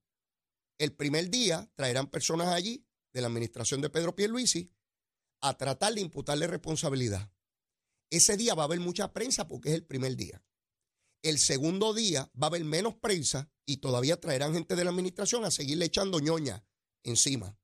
El 0.78 0.92
primer 0.94 1.30
día 1.30 1.70
traerán 1.76 2.10
personas 2.10 2.48
allí 2.48 2.86
de 3.12 3.20
la 3.20 3.28
administración 3.28 3.80
de 3.80 3.90
Pedro 3.90 4.16
Pierluisi 4.16 4.72
a 5.40 5.56
tratar 5.56 5.94
de 5.94 6.00
imputarle 6.00 6.46
responsabilidad. 6.46 7.30
Ese 8.10 8.36
día 8.36 8.54
va 8.54 8.62
a 8.62 8.66
haber 8.66 8.80
mucha 8.80 9.12
prensa 9.12 9.46
porque 9.46 9.68
es 9.68 9.74
el 9.74 9.84
primer 9.84 10.16
día. 10.16 10.42
El 11.24 11.38
segundo 11.38 11.94
día 11.94 12.30
va 12.40 12.46
a 12.46 12.50
haber 12.50 12.64
menos 12.64 12.96
prensa 12.96 13.50
y 13.64 13.78
todavía 13.78 14.20
traerán 14.20 14.52
gente 14.52 14.76
de 14.76 14.84
la 14.84 14.90
administración 14.90 15.46
a 15.46 15.50
seguirle 15.50 15.86
echando 15.86 16.20
ñoña 16.20 16.66
encima. 17.02 17.58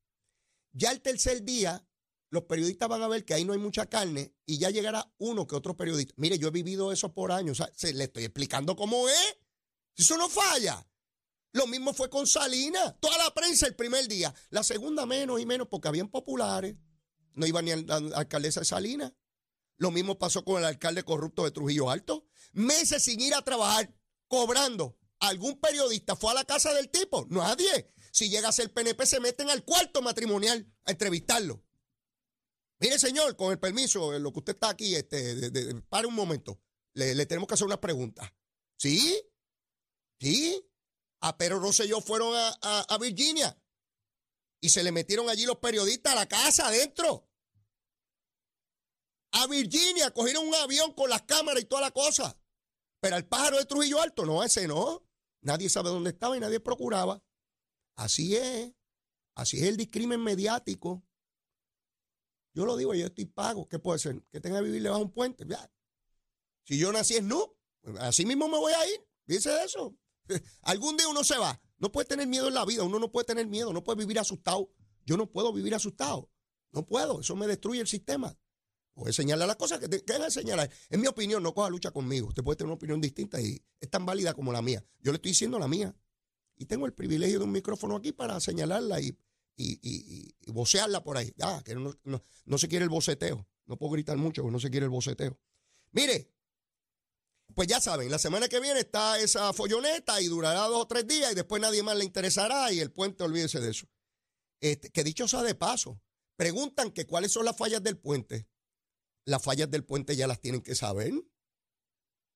Ya 0.73 0.91
el 0.91 1.03
tercer 1.03 1.45
día, 1.45 1.87
los 2.31 2.45
periodistas 2.45 2.89
van 2.89 3.03
a 3.03 3.09
ver 3.09 3.27
que 3.27 3.35
ahí 3.35 3.45
no 3.45 3.53
hay 3.53 3.59
mucha 3.59 3.85
carne 3.85 4.35
y 4.47 4.57
ya 4.57 4.71
llegará 4.71 5.13
uno 5.19 5.47
que 5.47 5.57
otro 5.57 5.77
periodista. 5.77 6.15
Mire, 6.17 6.39
yo 6.39 6.49
he 6.49 6.53
vivido 6.53 6.91
eso 6.91 7.13
por 7.13 7.33
años. 7.33 7.63
se, 7.77 7.93
le 7.93 8.05
estoy 8.05 8.25
explicando 8.25 8.75
cómo 8.75 9.07
es. 9.11 9.37
Eso 9.95 10.17
no 10.17 10.31
falla. 10.31 10.87
Lo 11.53 11.67
mismo 11.67 11.93
fue 11.93 12.09
con 12.09 12.27
Salinas. 12.27 12.95
Toda 12.99 13.19
la 13.19 13.35
prensa 13.35 13.67
el 13.67 13.77
primer 13.77 14.09
día. 14.09 14.35
La 14.49 14.63
segunda 14.63 15.05
menos 15.05 15.39
y 15.39 15.45
menos 15.45 15.69
porque 15.69 15.89
habían 15.89 16.09
populares. 16.09 16.77
No 17.35 17.47
iba 17.47 17.61
ni 17.61 17.73
a 17.73 17.77
la 17.77 17.97
alcaldesa 18.15 18.61
de 18.61 18.67
Salinas. 18.67 19.13
Lo 19.77 19.91
mismo 19.91 20.19
pasó 20.19 20.47
con 20.47 20.57
el 20.57 20.65
alcalde 20.65 21.03
corrupto 21.03 21.45
de 21.45 21.51
Trujillo 21.51 21.91
Alto. 21.91 22.30
Meses 22.53 23.03
sin 23.03 23.21
ir 23.21 23.35
a 23.35 23.43
trabajar, 23.43 23.95
cobrando. 24.29 24.99
¿Algún 25.21 25.61
periodista 25.61 26.17
fue 26.17 26.31
a 26.31 26.35
la 26.35 26.45
casa 26.45 26.73
del 26.73 26.91
tipo? 26.91 27.27
Nadie. 27.29 27.93
Si 28.13 28.29
llega 28.29 28.49
a 28.49 28.53
ser 28.53 28.73
PNP, 28.73 29.07
se 29.07 29.21
meten 29.21 29.51
al 29.51 29.65
cuarto 29.65 30.03
matrimonial 30.03 30.67
a 30.85 30.91
entrevistarlo. 30.91 31.63
Mire, 32.81 32.99
señor, 32.99 33.37
con 33.37 33.53
el 33.53 33.59
permiso, 33.59 34.19
lo 34.19 34.33
que 34.33 34.39
usted 34.39 34.55
está 34.55 34.71
aquí, 34.71 34.95
este, 34.95 35.83
pare 35.89 36.07
un 36.07 36.15
momento. 36.15 36.61
Le, 36.95 37.27
tenemos 37.27 37.47
que 37.47 37.55
hacer 37.55 37.67
una 37.67 37.81
pregunta. 37.81 38.35
¿Sí? 38.79 39.23
¿Sí? 40.19 40.67
a 41.23 41.29
ah, 41.29 41.37
Pedro 41.37 41.61
Rosselló 41.61 42.01
fueron 42.01 42.33
a, 42.35 42.99
Virginia 42.99 43.57
y 44.59 44.71
se 44.71 44.83
le 44.83 44.91
metieron 44.91 45.29
allí 45.29 45.45
los 45.45 45.59
periodistas 45.59 46.15
a 46.15 46.17
la 46.17 46.27
casa 46.27 46.69
adentro. 46.69 47.29
A 49.33 49.47
Virginia 49.47 50.11
cogieron 50.13 50.49
un 50.49 50.55
avión 50.55 50.95
con 50.95 51.11
las 51.11 51.23
cámaras 51.23 51.63
y 51.63 51.67
toda 51.67 51.83
la 51.83 51.91
cosa. 51.91 52.40
Pero 53.01 53.17
al 53.17 53.27
pájaro 53.27 53.57
de 53.57 53.65
Trujillo 53.65 54.01
Alto, 54.01 54.25
no, 54.25 54.43
ese 54.45 54.69
no. 54.69 55.03
Nadie 55.43 55.69
sabe 55.69 55.89
dónde 55.89 56.11
estaba 56.11 56.37
y 56.37 56.41
nadie 56.41 56.61
procuraba. 56.61 57.23
Así 57.97 58.37
es. 58.37 58.73
Así 59.35 59.59
es 59.59 59.65
el 59.65 59.77
discrimen 59.77 60.23
mediático. 60.23 61.03
Yo 62.53 62.67
lo 62.67 62.77
digo, 62.77 62.95
yo 62.95 63.07
estoy 63.07 63.27
pago. 63.27 63.69
¿Qué 63.69 63.79
puede 63.79 63.99
ser? 63.99 64.23
Que 64.31 64.41
tenga 64.41 64.59
que 64.59 64.67
vivir 64.67 64.83
debajo 64.83 65.01
de 65.01 65.07
un 65.07 65.13
puente. 65.13 65.47
Si 66.65 66.79
yo 66.79 66.93
nací 66.93 67.17
en 67.17 67.29
no, 67.29 67.57
así 68.01 68.27
mismo 68.27 68.49
me 68.49 68.59
voy 68.59 68.73
a 68.73 68.87
ir. 68.87 69.07
Dice 69.25 69.65
eso. 69.65 69.97
Algún 70.63 70.97
día 70.97 71.09
uno 71.09 71.25
se 71.25 71.39
va. 71.39 71.61
No 71.79 71.91
puede 71.91 72.07
tener 72.07 72.27
miedo 72.27 72.49
en 72.49 72.55
la 72.55 72.65
vida. 72.65 72.83
Uno 72.83 72.99
no 72.99 73.11
puede 73.11 73.25
tener 73.25 73.47
miedo. 73.47 73.73
No 73.73 73.83
puede 73.83 74.01
vivir 74.01 74.19
asustado. 74.19 74.71
Yo 75.07 75.17
no 75.17 75.31
puedo 75.31 75.53
vivir 75.53 75.75
asustado. 75.75 76.31
No 76.73 76.87
puedo. 76.87 77.21
Eso 77.21 77.35
me 77.37 77.47
destruye 77.47 77.81
el 77.81 77.87
sistema. 77.87 78.37
A 79.07 79.13
señalar 79.13 79.47
las 79.47 79.57
cosas 79.57 79.79
que 79.79 79.89
tenga 79.89 80.31
señalar. 80.31 80.71
En 80.89 81.01
mi 81.01 81.07
opinión, 81.07 81.43
no 81.43 81.55
coja 81.55 81.71
lucha 81.71 81.91
conmigo. 81.91 82.29
Usted 82.29 82.43
puede 82.43 82.57
tener 82.57 82.69
una 82.69 82.77
opinión 82.77 83.01
distinta 83.01 83.41
y 83.41 83.63
es 83.81 83.91
tan 83.91 84.05
válida 84.07 84.35
como 84.35 84.53
la 84.53 84.63
mía. 84.63 84.85
Yo 85.01 85.13
le 85.13 85.17
estoy 85.17 85.33
diciendo 85.33 85.59
la 85.59 85.69
mía. 85.69 85.95
Y 86.57 86.67
tengo 86.67 86.85
el 86.87 86.93
privilegio 86.93 87.39
de 87.39 87.45
un 87.47 87.53
micrófono 87.53 87.97
aquí 87.97 88.13
para 88.13 88.39
señalarla 88.39 89.01
y, 89.01 89.17
y, 89.57 90.53
vocearla 90.53 91.03
por 91.03 91.17
ahí. 91.17 91.33
Ah, 91.41 91.63
que 91.65 91.75
no, 91.75 91.95
no, 92.05 92.59
se 92.59 92.69
quiere 92.69 92.85
el 92.85 92.91
boceteo. 92.91 93.47
No 93.67 93.77
puedo 93.77 93.93
gritar 93.93 94.17
mucho 94.17 94.43
porque 94.43 94.53
no 94.53 94.61
se 94.61 94.71
quiere 94.71 94.85
el 94.85 94.91
boceteo. 94.91 95.39
Mire, 95.93 96.31
pues 97.55 97.69
ya 97.69 97.81
saben, 97.81 98.11
la 98.11 98.19
semana 98.19 98.49
que 98.49 98.61
viene 98.61 98.81
está 98.81 99.19
esa 99.19 99.53
folloneta 99.53 100.21
y 100.21 100.27
durará 100.27 100.61
dos 100.63 100.83
o 100.83 100.87
tres 100.87 101.07
días 101.07 101.33
y 101.33 101.35
después 101.35 101.63
nadie 101.63 101.83
más 101.83 101.97
le 101.97 102.05
interesará 102.05 102.73
y 102.73 102.81
el 102.81 102.91
puente, 102.91 103.25
olvídese 103.25 103.61
de 103.61 103.71
eso. 103.71 103.87
Este, 104.61 104.91
que 104.91 105.03
dicho 105.05 105.27
sea 105.27 105.43
de 105.43 105.55
paso, 105.55 106.01
preguntan 106.37 106.91
que 106.91 107.07
cuáles 107.07 107.33
son 107.33 107.45
las 107.45 107.57
fallas 107.57 107.83
del 107.83 107.97
puente. 107.97 108.49
Las 109.25 109.43
fallas 109.43 109.71
del 109.71 109.85
puente 109.85 110.17
ya 110.17 110.27
las 110.27 110.41
tienen 110.41 110.63
que 110.63 110.75
saber, 110.75 111.13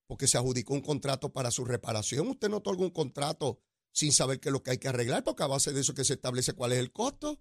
porque 0.07 0.29
se 0.29 0.39
adjudicó 0.39 0.75
un 0.75 0.83
contrato 0.83 1.33
para 1.33 1.51
su 1.51 1.65
reparación. 1.65 2.29
Usted 2.29 2.49
no 2.49 2.59
otorga 2.59 2.83
un 2.83 2.91
contrato 2.91 3.61
sin 3.93 4.13
saber 4.13 4.41
qué 4.41 4.49
es 4.49 4.53
lo 4.53 4.63
que 4.63 4.73
hay 4.73 4.79
que 4.79 4.89
arreglar, 4.89 5.25
porque 5.25 5.43
a 5.43 5.47
base 5.47 5.73
de 5.73 5.81
eso 5.81 5.95
que 5.95 6.05
se 6.05 6.15
establece 6.15 6.53
cuál 6.53 6.73
es 6.73 6.79
el 6.79 6.93
costo. 6.93 7.41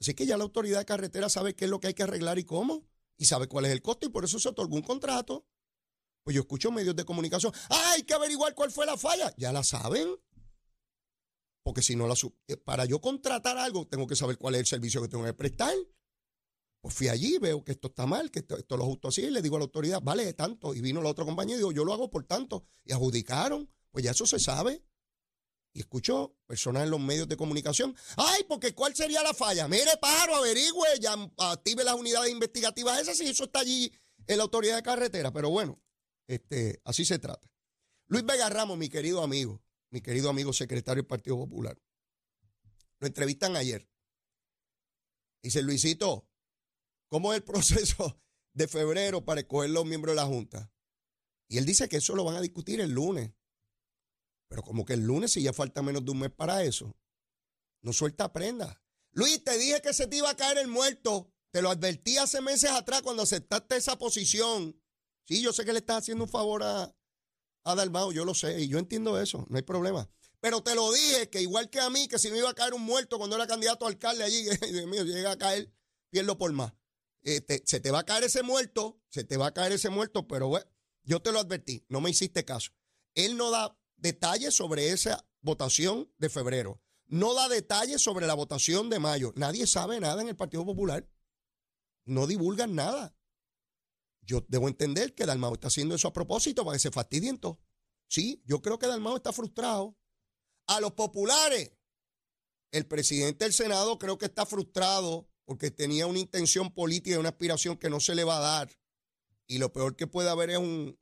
Así 0.00 0.14
que 0.14 0.26
ya 0.26 0.36
la 0.36 0.44
autoridad 0.44 0.78
de 0.78 0.84
carretera 0.84 1.28
sabe 1.28 1.54
qué 1.54 1.64
es 1.64 1.70
lo 1.70 1.80
que 1.80 1.88
hay 1.88 1.94
que 1.94 2.02
arreglar 2.02 2.38
y 2.38 2.44
cómo, 2.44 2.86
y 3.16 3.24
sabe 3.24 3.48
cuál 3.48 3.64
es 3.64 3.72
el 3.72 3.82
costo, 3.82 4.06
y 4.06 4.10
por 4.10 4.24
eso 4.24 4.38
se 4.38 4.48
otorgó 4.48 4.76
un 4.76 4.82
contrato. 4.82 5.46
Pues 6.22 6.34
yo 6.34 6.42
escucho 6.42 6.70
medios 6.70 6.94
de 6.94 7.04
comunicación, 7.04 7.52
ah, 7.70 7.92
hay 7.94 8.02
que 8.02 8.14
averiguar 8.14 8.54
cuál 8.54 8.70
fue 8.70 8.84
la 8.84 8.96
falla. 8.96 9.32
Ya 9.38 9.52
la 9.52 9.64
saben. 9.64 10.16
Porque 11.62 11.82
si 11.82 11.96
no 11.96 12.06
la 12.06 12.14
eh, 12.48 12.56
para 12.56 12.84
yo 12.84 13.00
contratar 13.00 13.58
algo, 13.58 13.86
tengo 13.86 14.06
que 14.06 14.16
saber 14.16 14.38
cuál 14.38 14.54
es 14.54 14.60
el 14.60 14.66
servicio 14.66 15.02
que 15.02 15.08
tengo 15.08 15.24
que 15.24 15.34
prestar. 15.34 15.74
Pues 16.80 16.94
fui 16.94 17.08
allí, 17.08 17.38
veo 17.38 17.64
que 17.64 17.72
esto 17.72 17.88
está 17.88 18.06
mal, 18.06 18.30
que 18.30 18.38
esto, 18.38 18.76
lo 18.76 18.84
justo 18.84 19.08
así, 19.08 19.22
y 19.22 19.30
le 19.30 19.42
digo 19.42 19.56
a 19.56 19.58
la 19.58 19.64
autoridad, 19.64 20.00
vale 20.02 20.32
tanto. 20.34 20.74
Y 20.74 20.80
vino 20.80 21.02
la 21.02 21.10
otra 21.10 21.24
compañía 21.24 21.54
y 21.54 21.58
digo, 21.58 21.72
yo 21.72 21.84
lo 21.84 21.92
hago 21.92 22.08
por 22.10 22.24
tanto. 22.24 22.64
Y 22.84 22.92
adjudicaron. 22.92 23.68
Pues 23.90 24.04
ya 24.04 24.12
eso 24.12 24.26
se 24.26 24.38
sabe. 24.38 24.84
Y 25.72 25.80
escucho 25.80 26.36
personas 26.46 26.84
en 26.84 26.90
los 26.90 27.00
medios 27.00 27.28
de 27.28 27.36
comunicación. 27.36 27.96
Ay, 28.16 28.44
porque 28.48 28.74
¿cuál 28.74 28.94
sería 28.94 29.22
la 29.22 29.34
falla? 29.34 29.66
Mire, 29.68 29.96
paro, 30.00 30.36
averigüe, 30.36 30.86
ya 31.00 31.14
active 31.38 31.84
las 31.84 31.94
unidades 31.94 32.30
investigativas 32.30 33.00
esas 33.00 33.20
y 33.20 33.28
eso 33.28 33.44
está 33.44 33.60
allí 33.60 33.92
en 34.26 34.36
la 34.36 34.44
autoridad 34.44 34.76
de 34.76 34.82
carretera. 34.82 35.32
Pero 35.32 35.50
bueno, 35.50 35.80
Este, 36.28 36.80
así 36.84 37.04
se 37.04 37.18
trata. 37.18 37.50
Luis 38.06 38.24
Vega 38.24 38.48
Ramos, 38.48 38.76
mi 38.78 38.88
querido 38.88 39.22
amigo, 39.22 39.62
mi 39.90 40.00
querido 40.00 40.28
amigo 40.28 40.52
secretario 40.52 41.02
del 41.02 41.08
Partido 41.08 41.36
Popular, 41.36 41.78
lo 43.00 43.06
entrevistan 43.06 43.56
ayer. 43.56 43.88
Dice, 45.42 45.62
Luisito, 45.62 46.27
¿cómo 47.08 47.32
es 47.32 47.38
el 47.38 47.44
proceso 47.44 48.20
de 48.54 48.68
febrero 48.68 49.24
para 49.24 49.40
escoger 49.40 49.70
los 49.70 49.84
miembros 49.84 50.12
de 50.14 50.22
la 50.22 50.26
Junta? 50.26 50.72
Y 51.48 51.58
él 51.58 51.66
dice 51.66 51.88
que 51.88 51.96
eso 51.96 52.14
lo 52.14 52.24
van 52.24 52.36
a 52.36 52.40
discutir 52.40 52.80
el 52.80 52.90
lunes. 52.90 53.32
Pero 54.48 54.62
como 54.62 54.84
que 54.84 54.94
el 54.94 55.00
lunes, 55.00 55.32
si 55.32 55.42
ya 55.42 55.52
falta 55.52 55.82
menos 55.82 56.04
de 56.04 56.10
un 56.10 56.20
mes 56.20 56.30
para 56.30 56.62
eso, 56.62 56.94
no 57.82 57.92
suelta 57.92 58.32
prenda. 58.32 58.82
Luis, 59.12 59.42
te 59.42 59.56
dije 59.58 59.80
que 59.82 59.92
se 59.92 60.06
te 60.06 60.16
iba 60.16 60.30
a 60.30 60.36
caer 60.36 60.58
el 60.58 60.68
muerto. 60.68 61.32
Te 61.50 61.62
lo 61.62 61.70
advertí 61.70 62.18
hace 62.18 62.40
meses 62.40 62.70
atrás 62.70 63.02
cuando 63.02 63.22
aceptaste 63.22 63.76
esa 63.76 63.98
posición. 63.98 64.80
Sí, 65.26 65.42
yo 65.42 65.52
sé 65.52 65.64
que 65.64 65.72
le 65.72 65.78
estás 65.78 65.98
haciendo 65.98 66.24
un 66.24 66.30
favor 66.30 66.62
a, 66.62 66.94
a 67.64 67.74
Dalmao, 67.74 68.12
yo 68.12 68.24
lo 68.24 68.34
sé, 68.34 68.60
y 68.60 68.68
yo 68.68 68.78
entiendo 68.78 69.20
eso, 69.20 69.46
no 69.48 69.56
hay 69.56 69.62
problema. 69.62 70.08
Pero 70.40 70.62
te 70.62 70.74
lo 70.74 70.92
dije, 70.92 71.28
que 71.28 71.42
igual 71.42 71.68
que 71.68 71.80
a 71.80 71.90
mí, 71.90 72.08
que 72.08 72.18
si 72.18 72.30
me 72.30 72.38
iba 72.38 72.48
a 72.48 72.54
caer 72.54 72.74
un 72.74 72.82
muerto 72.82 73.18
cuando 73.18 73.36
era 73.36 73.46
candidato 73.46 73.84
a 73.84 73.88
alcalde 73.88 74.24
allí, 74.24 74.44
Dios 74.72 74.86
mío, 74.86 75.04
llega 75.04 75.32
a 75.32 75.38
caer, 75.38 75.72
pierdo 76.10 76.38
por 76.38 76.52
más. 76.52 76.72
Este, 77.28 77.62
se 77.66 77.78
te 77.78 77.90
va 77.90 77.98
a 77.98 78.06
caer 78.06 78.24
ese 78.24 78.42
muerto, 78.42 79.02
se 79.10 79.22
te 79.22 79.36
va 79.36 79.48
a 79.48 79.52
caer 79.52 79.72
ese 79.72 79.90
muerto, 79.90 80.26
pero 80.26 80.48
bueno, 80.48 80.64
yo 81.02 81.20
te 81.20 81.30
lo 81.30 81.38
advertí, 81.38 81.84
no 81.90 82.00
me 82.00 82.08
hiciste 82.08 82.46
caso. 82.46 82.72
Él 83.14 83.36
no 83.36 83.50
da 83.50 83.78
detalles 83.96 84.54
sobre 84.54 84.92
esa 84.92 85.28
votación 85.42 86.10
de 86.16 86.30
febrero, 86.30 86.80
no 87.04 87.34
da 87.34 87.50
detalles 87.50 88.00
sobre 88.00 88.26
la 88.26 88.32
votación 88.32 88.88
de 88.88 88.98
mayo. 88.98 89.34
Nadie 89.36 89.66
sabe 89.66 90.00
nada 90.00 90.22
en 90.22 90.28
el 90.28 90.36
Partido 90.36 90.64
Popular. 90.64 91.06
No 92.06 92.26
divulgan 92.26 92.74
nada. 92.74 93.14
Yo 94.22 94.46
debo 94.48 94.68
entender 94.68 95.14
que 95.14 95.26
Dalmao 95.26 95.52
está 95.52 95.68
haciendo 95.68 95.94
eso 95.94 96.08
a 96.08 96.14
propósito 96.14 96.64
para 96.64 96.76
que 96.76 96.80
se 96.80 96.90
fastidien 96.90 97.36
todos. 97.36 97.58
Sí, 98.08 98.42
yo 98.46 98.62
creo 98.62 98.78
que 98.78 98.86
Dalmao 98.86 99.16
está 99.16 99.34
frustrado. 99.34 99.98
A 100.66 100.80
los 100.80 100.92
populares, 100.92 101.72
el 102.70 102.86
presidente 102.86 103.44
del 103.44 103.52
Senado 103.52 103.98
creo 103.98 104.16
que 104.16 104.26
está 104.26 104.46
frustrado 104.46 105.28
porque 105.48 105.70
tenía 105.70 106.06
una 106.06 106.18
intención 106.18 106.70
política 106.70 107.16
y 107.16 107.18
una 107.18 107.30
aspiración 107.30 107.78
que 107.78 107.88
no 107.88 108.00
se 108.00 108.14
le 108.14 108.22
va 108.22 108.36
a 108.36 108.40
dar. 108.40 108.78
Y 109.46 109.56
lo 109.56 109.72
peor 109.72 109.96
que 109.96 110.06
puede 110.06 110.28
haber 110.28 110.50
es 110.50 110.58
un, 110.58 111.00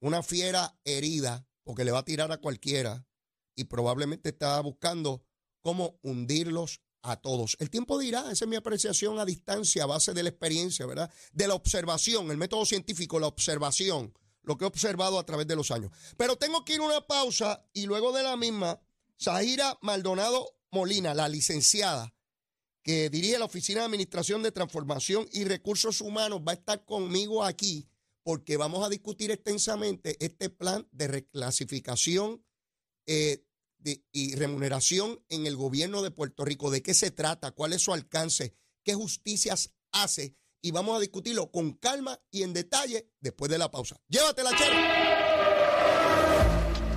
una 0.00 0.22
fiera 0.22 0.80
herida 0.82 1.46
porque 1.62 1.84
le 1.84 1.90
va 1.90 1.98
a 1.98 2.04
tirar 2.06 2.32
a 2.32 2.40
cualquiera 2.40 3.06
y 3.54 3.64
probablemente 3.64 4.30
está 4.30 4.58
buscando 4.62 5.26
cómo 5.60 6.00
hundirlos 6.00 6.80
a 7.02 7.16
todos. 7.16 7.58
El 7.60 7.68
tiempo 7.68 7.98
dirá, 7.98 8.32
esa 8.32 8.46
es 8.46 8.48
mi 8.48 8.56
apreciación 8.56 9.18
a 9.18 9.26
distancia, 9.26 9.82
a 9.82 9.86
base 9.88 10.14
de 10.14 10.22
la 10.22 10.30
experiencia, 10.30 10.86
¿verdad? 10.86 11.12
De 11.34 11.46
la 11.46 11.52
observación, 11.52 12.30
el 12.30 12.38
método 12.38 12.64
científico, 12.64 13.20
la 13.20 13.26
observación, 13.26 14.14
lo 14.42 14.56
que 14.56 14.64
he 14.64 14.68
observado 14.68 15.18
a 15.18 15.26
través 15.26 15.46
de 15.46 15.56
los 15.56 15.70
años. 15.70 15.92
Pero 16.16 16.36
tengo 16.36 16.64
que 16.64 16.76
ir 16.76 16.80
a 16.80 16.84
una 16.84 17.06
pausa 17.06 17.62
y 17.74 17.84
luego 17.84 18.12
de 18.12 18.22
la 18.22 18.38
misma, 18.38 18.80
Zahira 19.22 19.76
Maldonado 19.82 20.56
Molina, 20.70 21.12
la 21.12 21.28
licenciada, 21.28 22.14
que 22.82 23.10
dirige 23.10 23.38
la 23.38 23.44
Oficina 23.44 23.80
de 23.80 23.86
Administración 23.86 24.42
de 24.42 24.52
Transformación 24.52 25.28
y 25.32 25.44
Recursos 25.44 26.00
Humanos, 26.00 26.40
va 26.46 26.52
a 26.52 26.56
estar 26.56 26.84
conmigo 26.84 27.44
aquí 27.44 27.88
porque 28.22 28.56
vamos 28.56 28.84
a 28.84 28.88
discutir 28.88 29.30
extensamente 29.30 30.16
este 30.24 30.50
plan 30.50 30.86
de 30.92 31.08
reclasificación 31.08 32.44
eh, 33.06 33.44
y 34.12 34.34
remuneración 34.34 35.24
en 35.28 35.46
el 35.46 35.56
gobierno 35.56 36.02
de 36.02 36.10
Puerto 36.10 36.44
Rico. 36.44 36.70
¿De 36.70 36.82
qué 36.82 36.94
se 36.94 37.10
trata? 37.10 37.52
¿Cuál 37.52 37.72
es 37.72 37.82
su 37.82 37.92
alcance? 37.92 38.54
¿Qué 38.84 38.94
justicias 38.94 39.74
hace? 39.92 40.36
Y 40.62 40.70
vamos 40.72 40.96
a 40.96 41.00
discutirlo 41.00 41.50
con 41.50 41.72
calma 41.72 42.20
y 42.30 42.42
en 42.42 42.52
detalle 42.52 43.10
después 43.20 43.50
de 43.50 43.56
la 43.58 43.70
pausa. 43.70 43.96
Llévatela, 44.08 44.50
Chelo. 44.56 44.76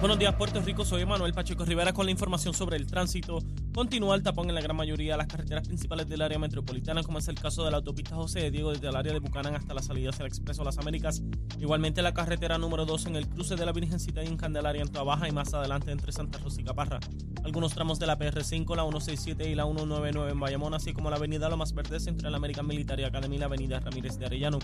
Buenos 0.02 0.20
días, 0.20 0.36
Puerto 0.36 0.62
Rico. 0.62 0.84
Soy 0.84 1.06
Manuel 1.06 1.34
Pacheco 1.34 1.63
Rivera 1.63 1.94
con 1.94 2.06
la 2.06 2.12
información 2.12 2.54
sobre 2.54 2.75
el 2.75 2.86
tránsito. 2.88 3.40
Continúa 3.74 4.15
el 4.15 4.22
tapón 4.22 4.50
en 4.50 4.56
la 4.56 4.62
gran 4.62 4.77
mayoría 4.77 5.13
de 5.13 5.18
las 5.18 5.25
carreteras 5.25 5.68
principales 5.68 6.08
del 6.08 6.22
área 6.22 6.38
metropolitana, 6.38 7.01
como 7.01 7.18
es 7.18 7.27
el 7.27 7.40
caso 7.40 7.66
de 7.66 7.72
la 7.72 7.77
autopista 7.77 8.16
José 8.16 8.42
de 8.42 8.51
Diego 8.51 8.72
desde 8.72 8.88
el 8.88 8.96
área 8.96 9.14
de 9.14 9.20
Bucanán 9.20 9.55
hasta 9.55 9.74
la 9.74 9.81
salida 9.81 10.12
hacia 10.12 10.25
el 10.25 10.27
Expreso 10.27 10.64
Las 10.64 10.77
Américas. 10.77 11.24
Igualmente 11.59 12.03
la 12.03 12.14
carretera 12.14 12.59
número 12.59 12.86
2 12.86 13.07
en 13.07 13.16
el 13.16 13.27
cruce 13.27 13.55
de 13.55 13.66
la 13.66 13.72
Virgencita 13.72 14.24
y 14.24 14.27
en 14.27 14.38
Candelaria 14.38 14.83
en 14.83 14.92
Trabaja 14.92 15.27
y 15.27 15.31
más 15.31 15.55
adelante 15.55 15.92
entre 15.92 16.12
Santa 16.12 16.38
Rosa 16.38 16.62
y 16.62 16.66
Caparra. 16.66 17.00
Algunos 17.44 17.74
tramos 17.74 17.98
de 17.98 18.05
la 18.05 18.20
PR5, 18.20 18.75
la 18.75 18.83
167 18.83 19.50
y 19.50 19.55
la 19.55 19.64
199 19.64 20.31
en 20.31 20.40
Bayamón, 20.40 20.75
así 20.75 20.94
como 20.94 21.09
la 21.09 21.16
avenida 21.16 21.50
Lomas 21.50 21.74
Verdes 21.74 22.05
entre 22.05 22.29
la 22.29 22.38
American 22.38 22.68
Military 22.68 23.05
Academy 23.05 23.38
y 23.38 23.40
la 23.40 23.48
avenida 23.48 23.79
Ramírez 23.79 24.20
de 24.20 24.27
Arellano. 24.27 24.59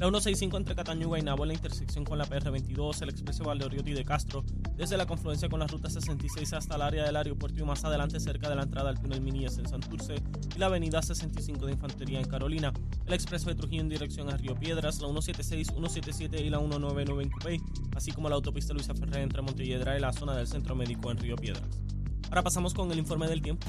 La 0.00 0.06
165 0.06 0.56
entre 0.56 0.74
Catañuga 0.74 1.18
y 1.18 1.22
Nabo 1.22 1.44
en 1.44 1.48
la 1.48 1.54
intersección 1.54 2.04
con 2.04 2.18
la 2.18 2.26
PR22, 2.26 3.02
el 3.02 3.08
expreso 3.08 3.44
Valdeoriotti 3.44 3.92
de 3.92 4.04
Castro, 4.04 4.44
desde 4.76 4.96
la 4.96 5.06
confluencia 5.06 5.48
con 5.48 5.60
la 5.60 5.66
ruta 5.66 5.90
66 5.90 6.52
hasta 6.52 6.76
el 6.76 6.82
área 6.82 7.04
del 7.04 7.16
aeropuerto 7.16 7.60
y 7.60 7.66
más 7.66 7.84
adelante 7.84 8.20
cerca 8.20 8.49
de 8.50 8.56
la 8.56 8.64
entrada 8.64 8.90
al 8.90 9.00
túnel 9.00 9.20
Minies 9.20 9.58
en 9.58 9.68
Santurce 9.68 10.16
y 10.54 10.58
la 10.58 10.66
avenida 10.66 11.00
65 11.00 11.66
de 11.66 11.72
Infantería 11.72 12.20
en 12.20 12.26
Carolina, 12.26 12.72
el 13.06 13.14
expreso 13.14 13.48
de 13.48 13.54
Trujillo 13.54 13.82
en 13.82 13.88
dirección 13.88 14.28
a 14.28 14.36
Río 14.36 14.54
Piedras, 14.54 15.00
la 15.00 15.08
176, 15.08 15.68
177 15.68 16.42
y 16.44 16.50
la 16.50 16.58
199 16.58 17.22
en 17.22 17.30
Cupey, 17.30 17.60
así 17.96 18.12
como 18.12 18.28
la 18.28 18.34
autopista 18.34 18.74
Luisa 18.74 18.94
Ferrer 18.94 19.22
entre 19.22 19.40
Montelledra 19.40 19.96
y 19.96 20.00
la 20.00 20.12
zona 20.12 20.34
del 20.34 20.46
Centro 20.46 20.74
Médico 20.74 21.10
en 21.10 21.18
Río 21.18 21.36
Piedras. 21.36 21.80
Ahora 22.28 22.42
pasamos 22.42 22.74
con 22.74 22.90
el 22.92 22.98
informe 22.98 23.26
del 23.28 23.42
tiempo. 23.42 23.66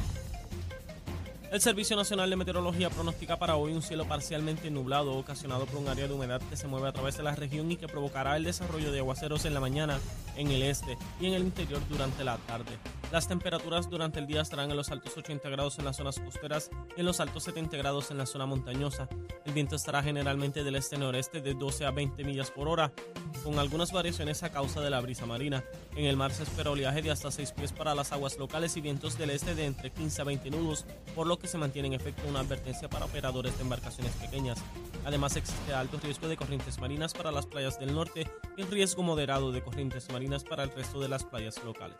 El 1.52 1.60
Servicio 1.60 1.98
Nacional 1.98 2.30
de 2.30 2.38
Meteorología 2.38 2.90
pronostica 2.90 3.38
para 3.38 3.58
hoy 3.58 3.74
un 3.74 3.82
cielo 3.82 4.06
parcialmente 4.06 4.72
nublado 4.72 5.12
ocasionado 5.18 5.66
por 5.66 5.82
un 5.82 5.90
área 5.90 6.08
de 6.08 6.14
humedad 6.14 6.40
que 6.50 6.56
se 6.56 6.66
mueve 6.66 6.88
a 6.88 6.94
través 6.94 7.18
de 7.18 7.24
la 7.24 7.36
región 7.36 7.70
y 7.70 7.76
que 7.76 7.90
provocará 7.90 8.38
el 8.38 8.46
desarrollo 8.46 8.90
de 8.90 9.00
aguaceros 9.00 9.44
en 9.44 9.54
la 9.54 9.60
mañana 9.60 10.00
en 10.38 10.50
el 10.50 10.64
este 10.64 10.98
y 11.20 11.26
en 11.26 11.34
el 11.34 11.44
interior 11.44 11.82
durante 11.90 12.24
la 12.24 12.38
tarde. 12.38 12.72
Las 13.12 13.28
temperaturas 13.28 13.90
durante 13.90 14.20
el 14.20 14.28
día 14.28 14.40
estarán 14.40 14.72
en 14.72 14.78
los 14.78 14.90
altos 14.92 15.18
80 15.18 15.50
grados 15.50 15.78
en 15.78 15.84
las 15.84 15.98
zonas 15.98 16.22
costeras 16.22 16.70
y 16.96 17.02
en 17.02 17.06
los 17.06 17.20
altos 17.20 17.44
70 17.44 17.76
grados 17.76 18.10
en 18.12 18.18
la 18.18 18.26
zona 18.26 18.46
montañosa. 18.46 19.10
El 19.46 19.52
viento 19.52 19.76
estará 19.76 20.02
generalmente 20.02 20.64
del 20.64 20.78
este-noreste 20.78 21.42
de 21.42 21.54
12 21.54 21.86
a 21.86 21.92
20 21.92 22.24
millas 22.24 22.50
por 22.50 22.70
hora, 22.70 22.94
con 23.44 23.60
algunas 23.60 23.92
variaciones 23.92 24.44
a 24.44 24.52
causa 24.52 24.80
de 24.80 24.90
la 24.90 25.02
brisa 25.02 25.26
marina. 25.26 25.66
En 25.98 26.06
el 26.06 26.16
mar 26.16 26.32
se 26.32 26.44
espera 26.44 26.72
oleaje 26.72 27.02
de 27.02 27.12
hasta 27.12 27.30
6 27.30 27.52
pies 27.52 27.74
para 27.74 27.94
las 27.94 28.14
aguas 28.14 28.38
locales 28.38 28.78
y 28.78 28.82
vientos 28.82 29.18
del 29.18 29.32
este 29.32 29.56
de 29.56 29.66
entre 29.66 29.92
15 29.92 30.22
a 30.22 30.26
20 30.26 30.50
nudos, 30.52 30.86
por 31.14 31.28
lo 31.28 31.38
que 31.42 31.48
se 31.48 31.58
mantiene 31.58 31.88
en 31.88 31.94
efecto 31.96 32.28
una 32.28 32.42
advertencia 32.42 32.90
para 32.90 33.06
operadores 33.06 33.58
de 33.58 33.64
embarcaciones 33.64 34.14
pequeñas. 34.14 34.60
Además 35.06 35.36
existe 35.36 35.74
alto 35.74 36.00
riesgo 36.02 36.28
de 36.28 36.38
corrientes 36.38 36.80
marinas 36.80 37.14
para 37.14 37.32
las 37.32 37.46
playas 37.46 37.80
del 37.80 37.94
norte 37.94 38.28
y 38.56 38.64
riesgo 38.64 39.04
moderado 39.04 39.52
de 39.52 39.64
corrientes 39.64 40.12
marinas 40.12 40.44
para 40.44 40.64
el 40.64 40.72
resto 40.72 41.00
de 41.00 41.10
las 41.10 41.24
playas 41.24 41.64
locales. 41.64 41.98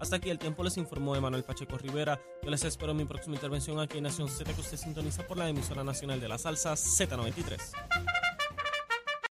Hasta 0.00 0.16
aquí 0.16 0.30
el 0.30 0.38
tiempo 0.38 0.62
les 0.62 0.76
informó 0.76 1.16
Emanuel 1.16 1.42
Pacheco 1.42 1.76
Rivera. 1.76 2.20
Yo 2.42 2.50
les 2.50 2.64
espero 2.64 2.92
en 2.92 2.98
mi 2.98 3.04
próxima 3.04 3.34
intervención 3.34 3.80
aquí 3.80 3.98
en 3.98 4.04
Nación 4.04 4.28
Z 4.28 4.52
que 4.54 4.60
usted 4.60 4.76
sintoniza 4.76 5.26
por 5.26 5.36
la 5.36 5.48
emisora 5.48 5.82
nacional 5.82 6.20
de 6.20 6.28
la 6.28 6.38
salsa 6.38 6.74
Z93. 6.74 8.17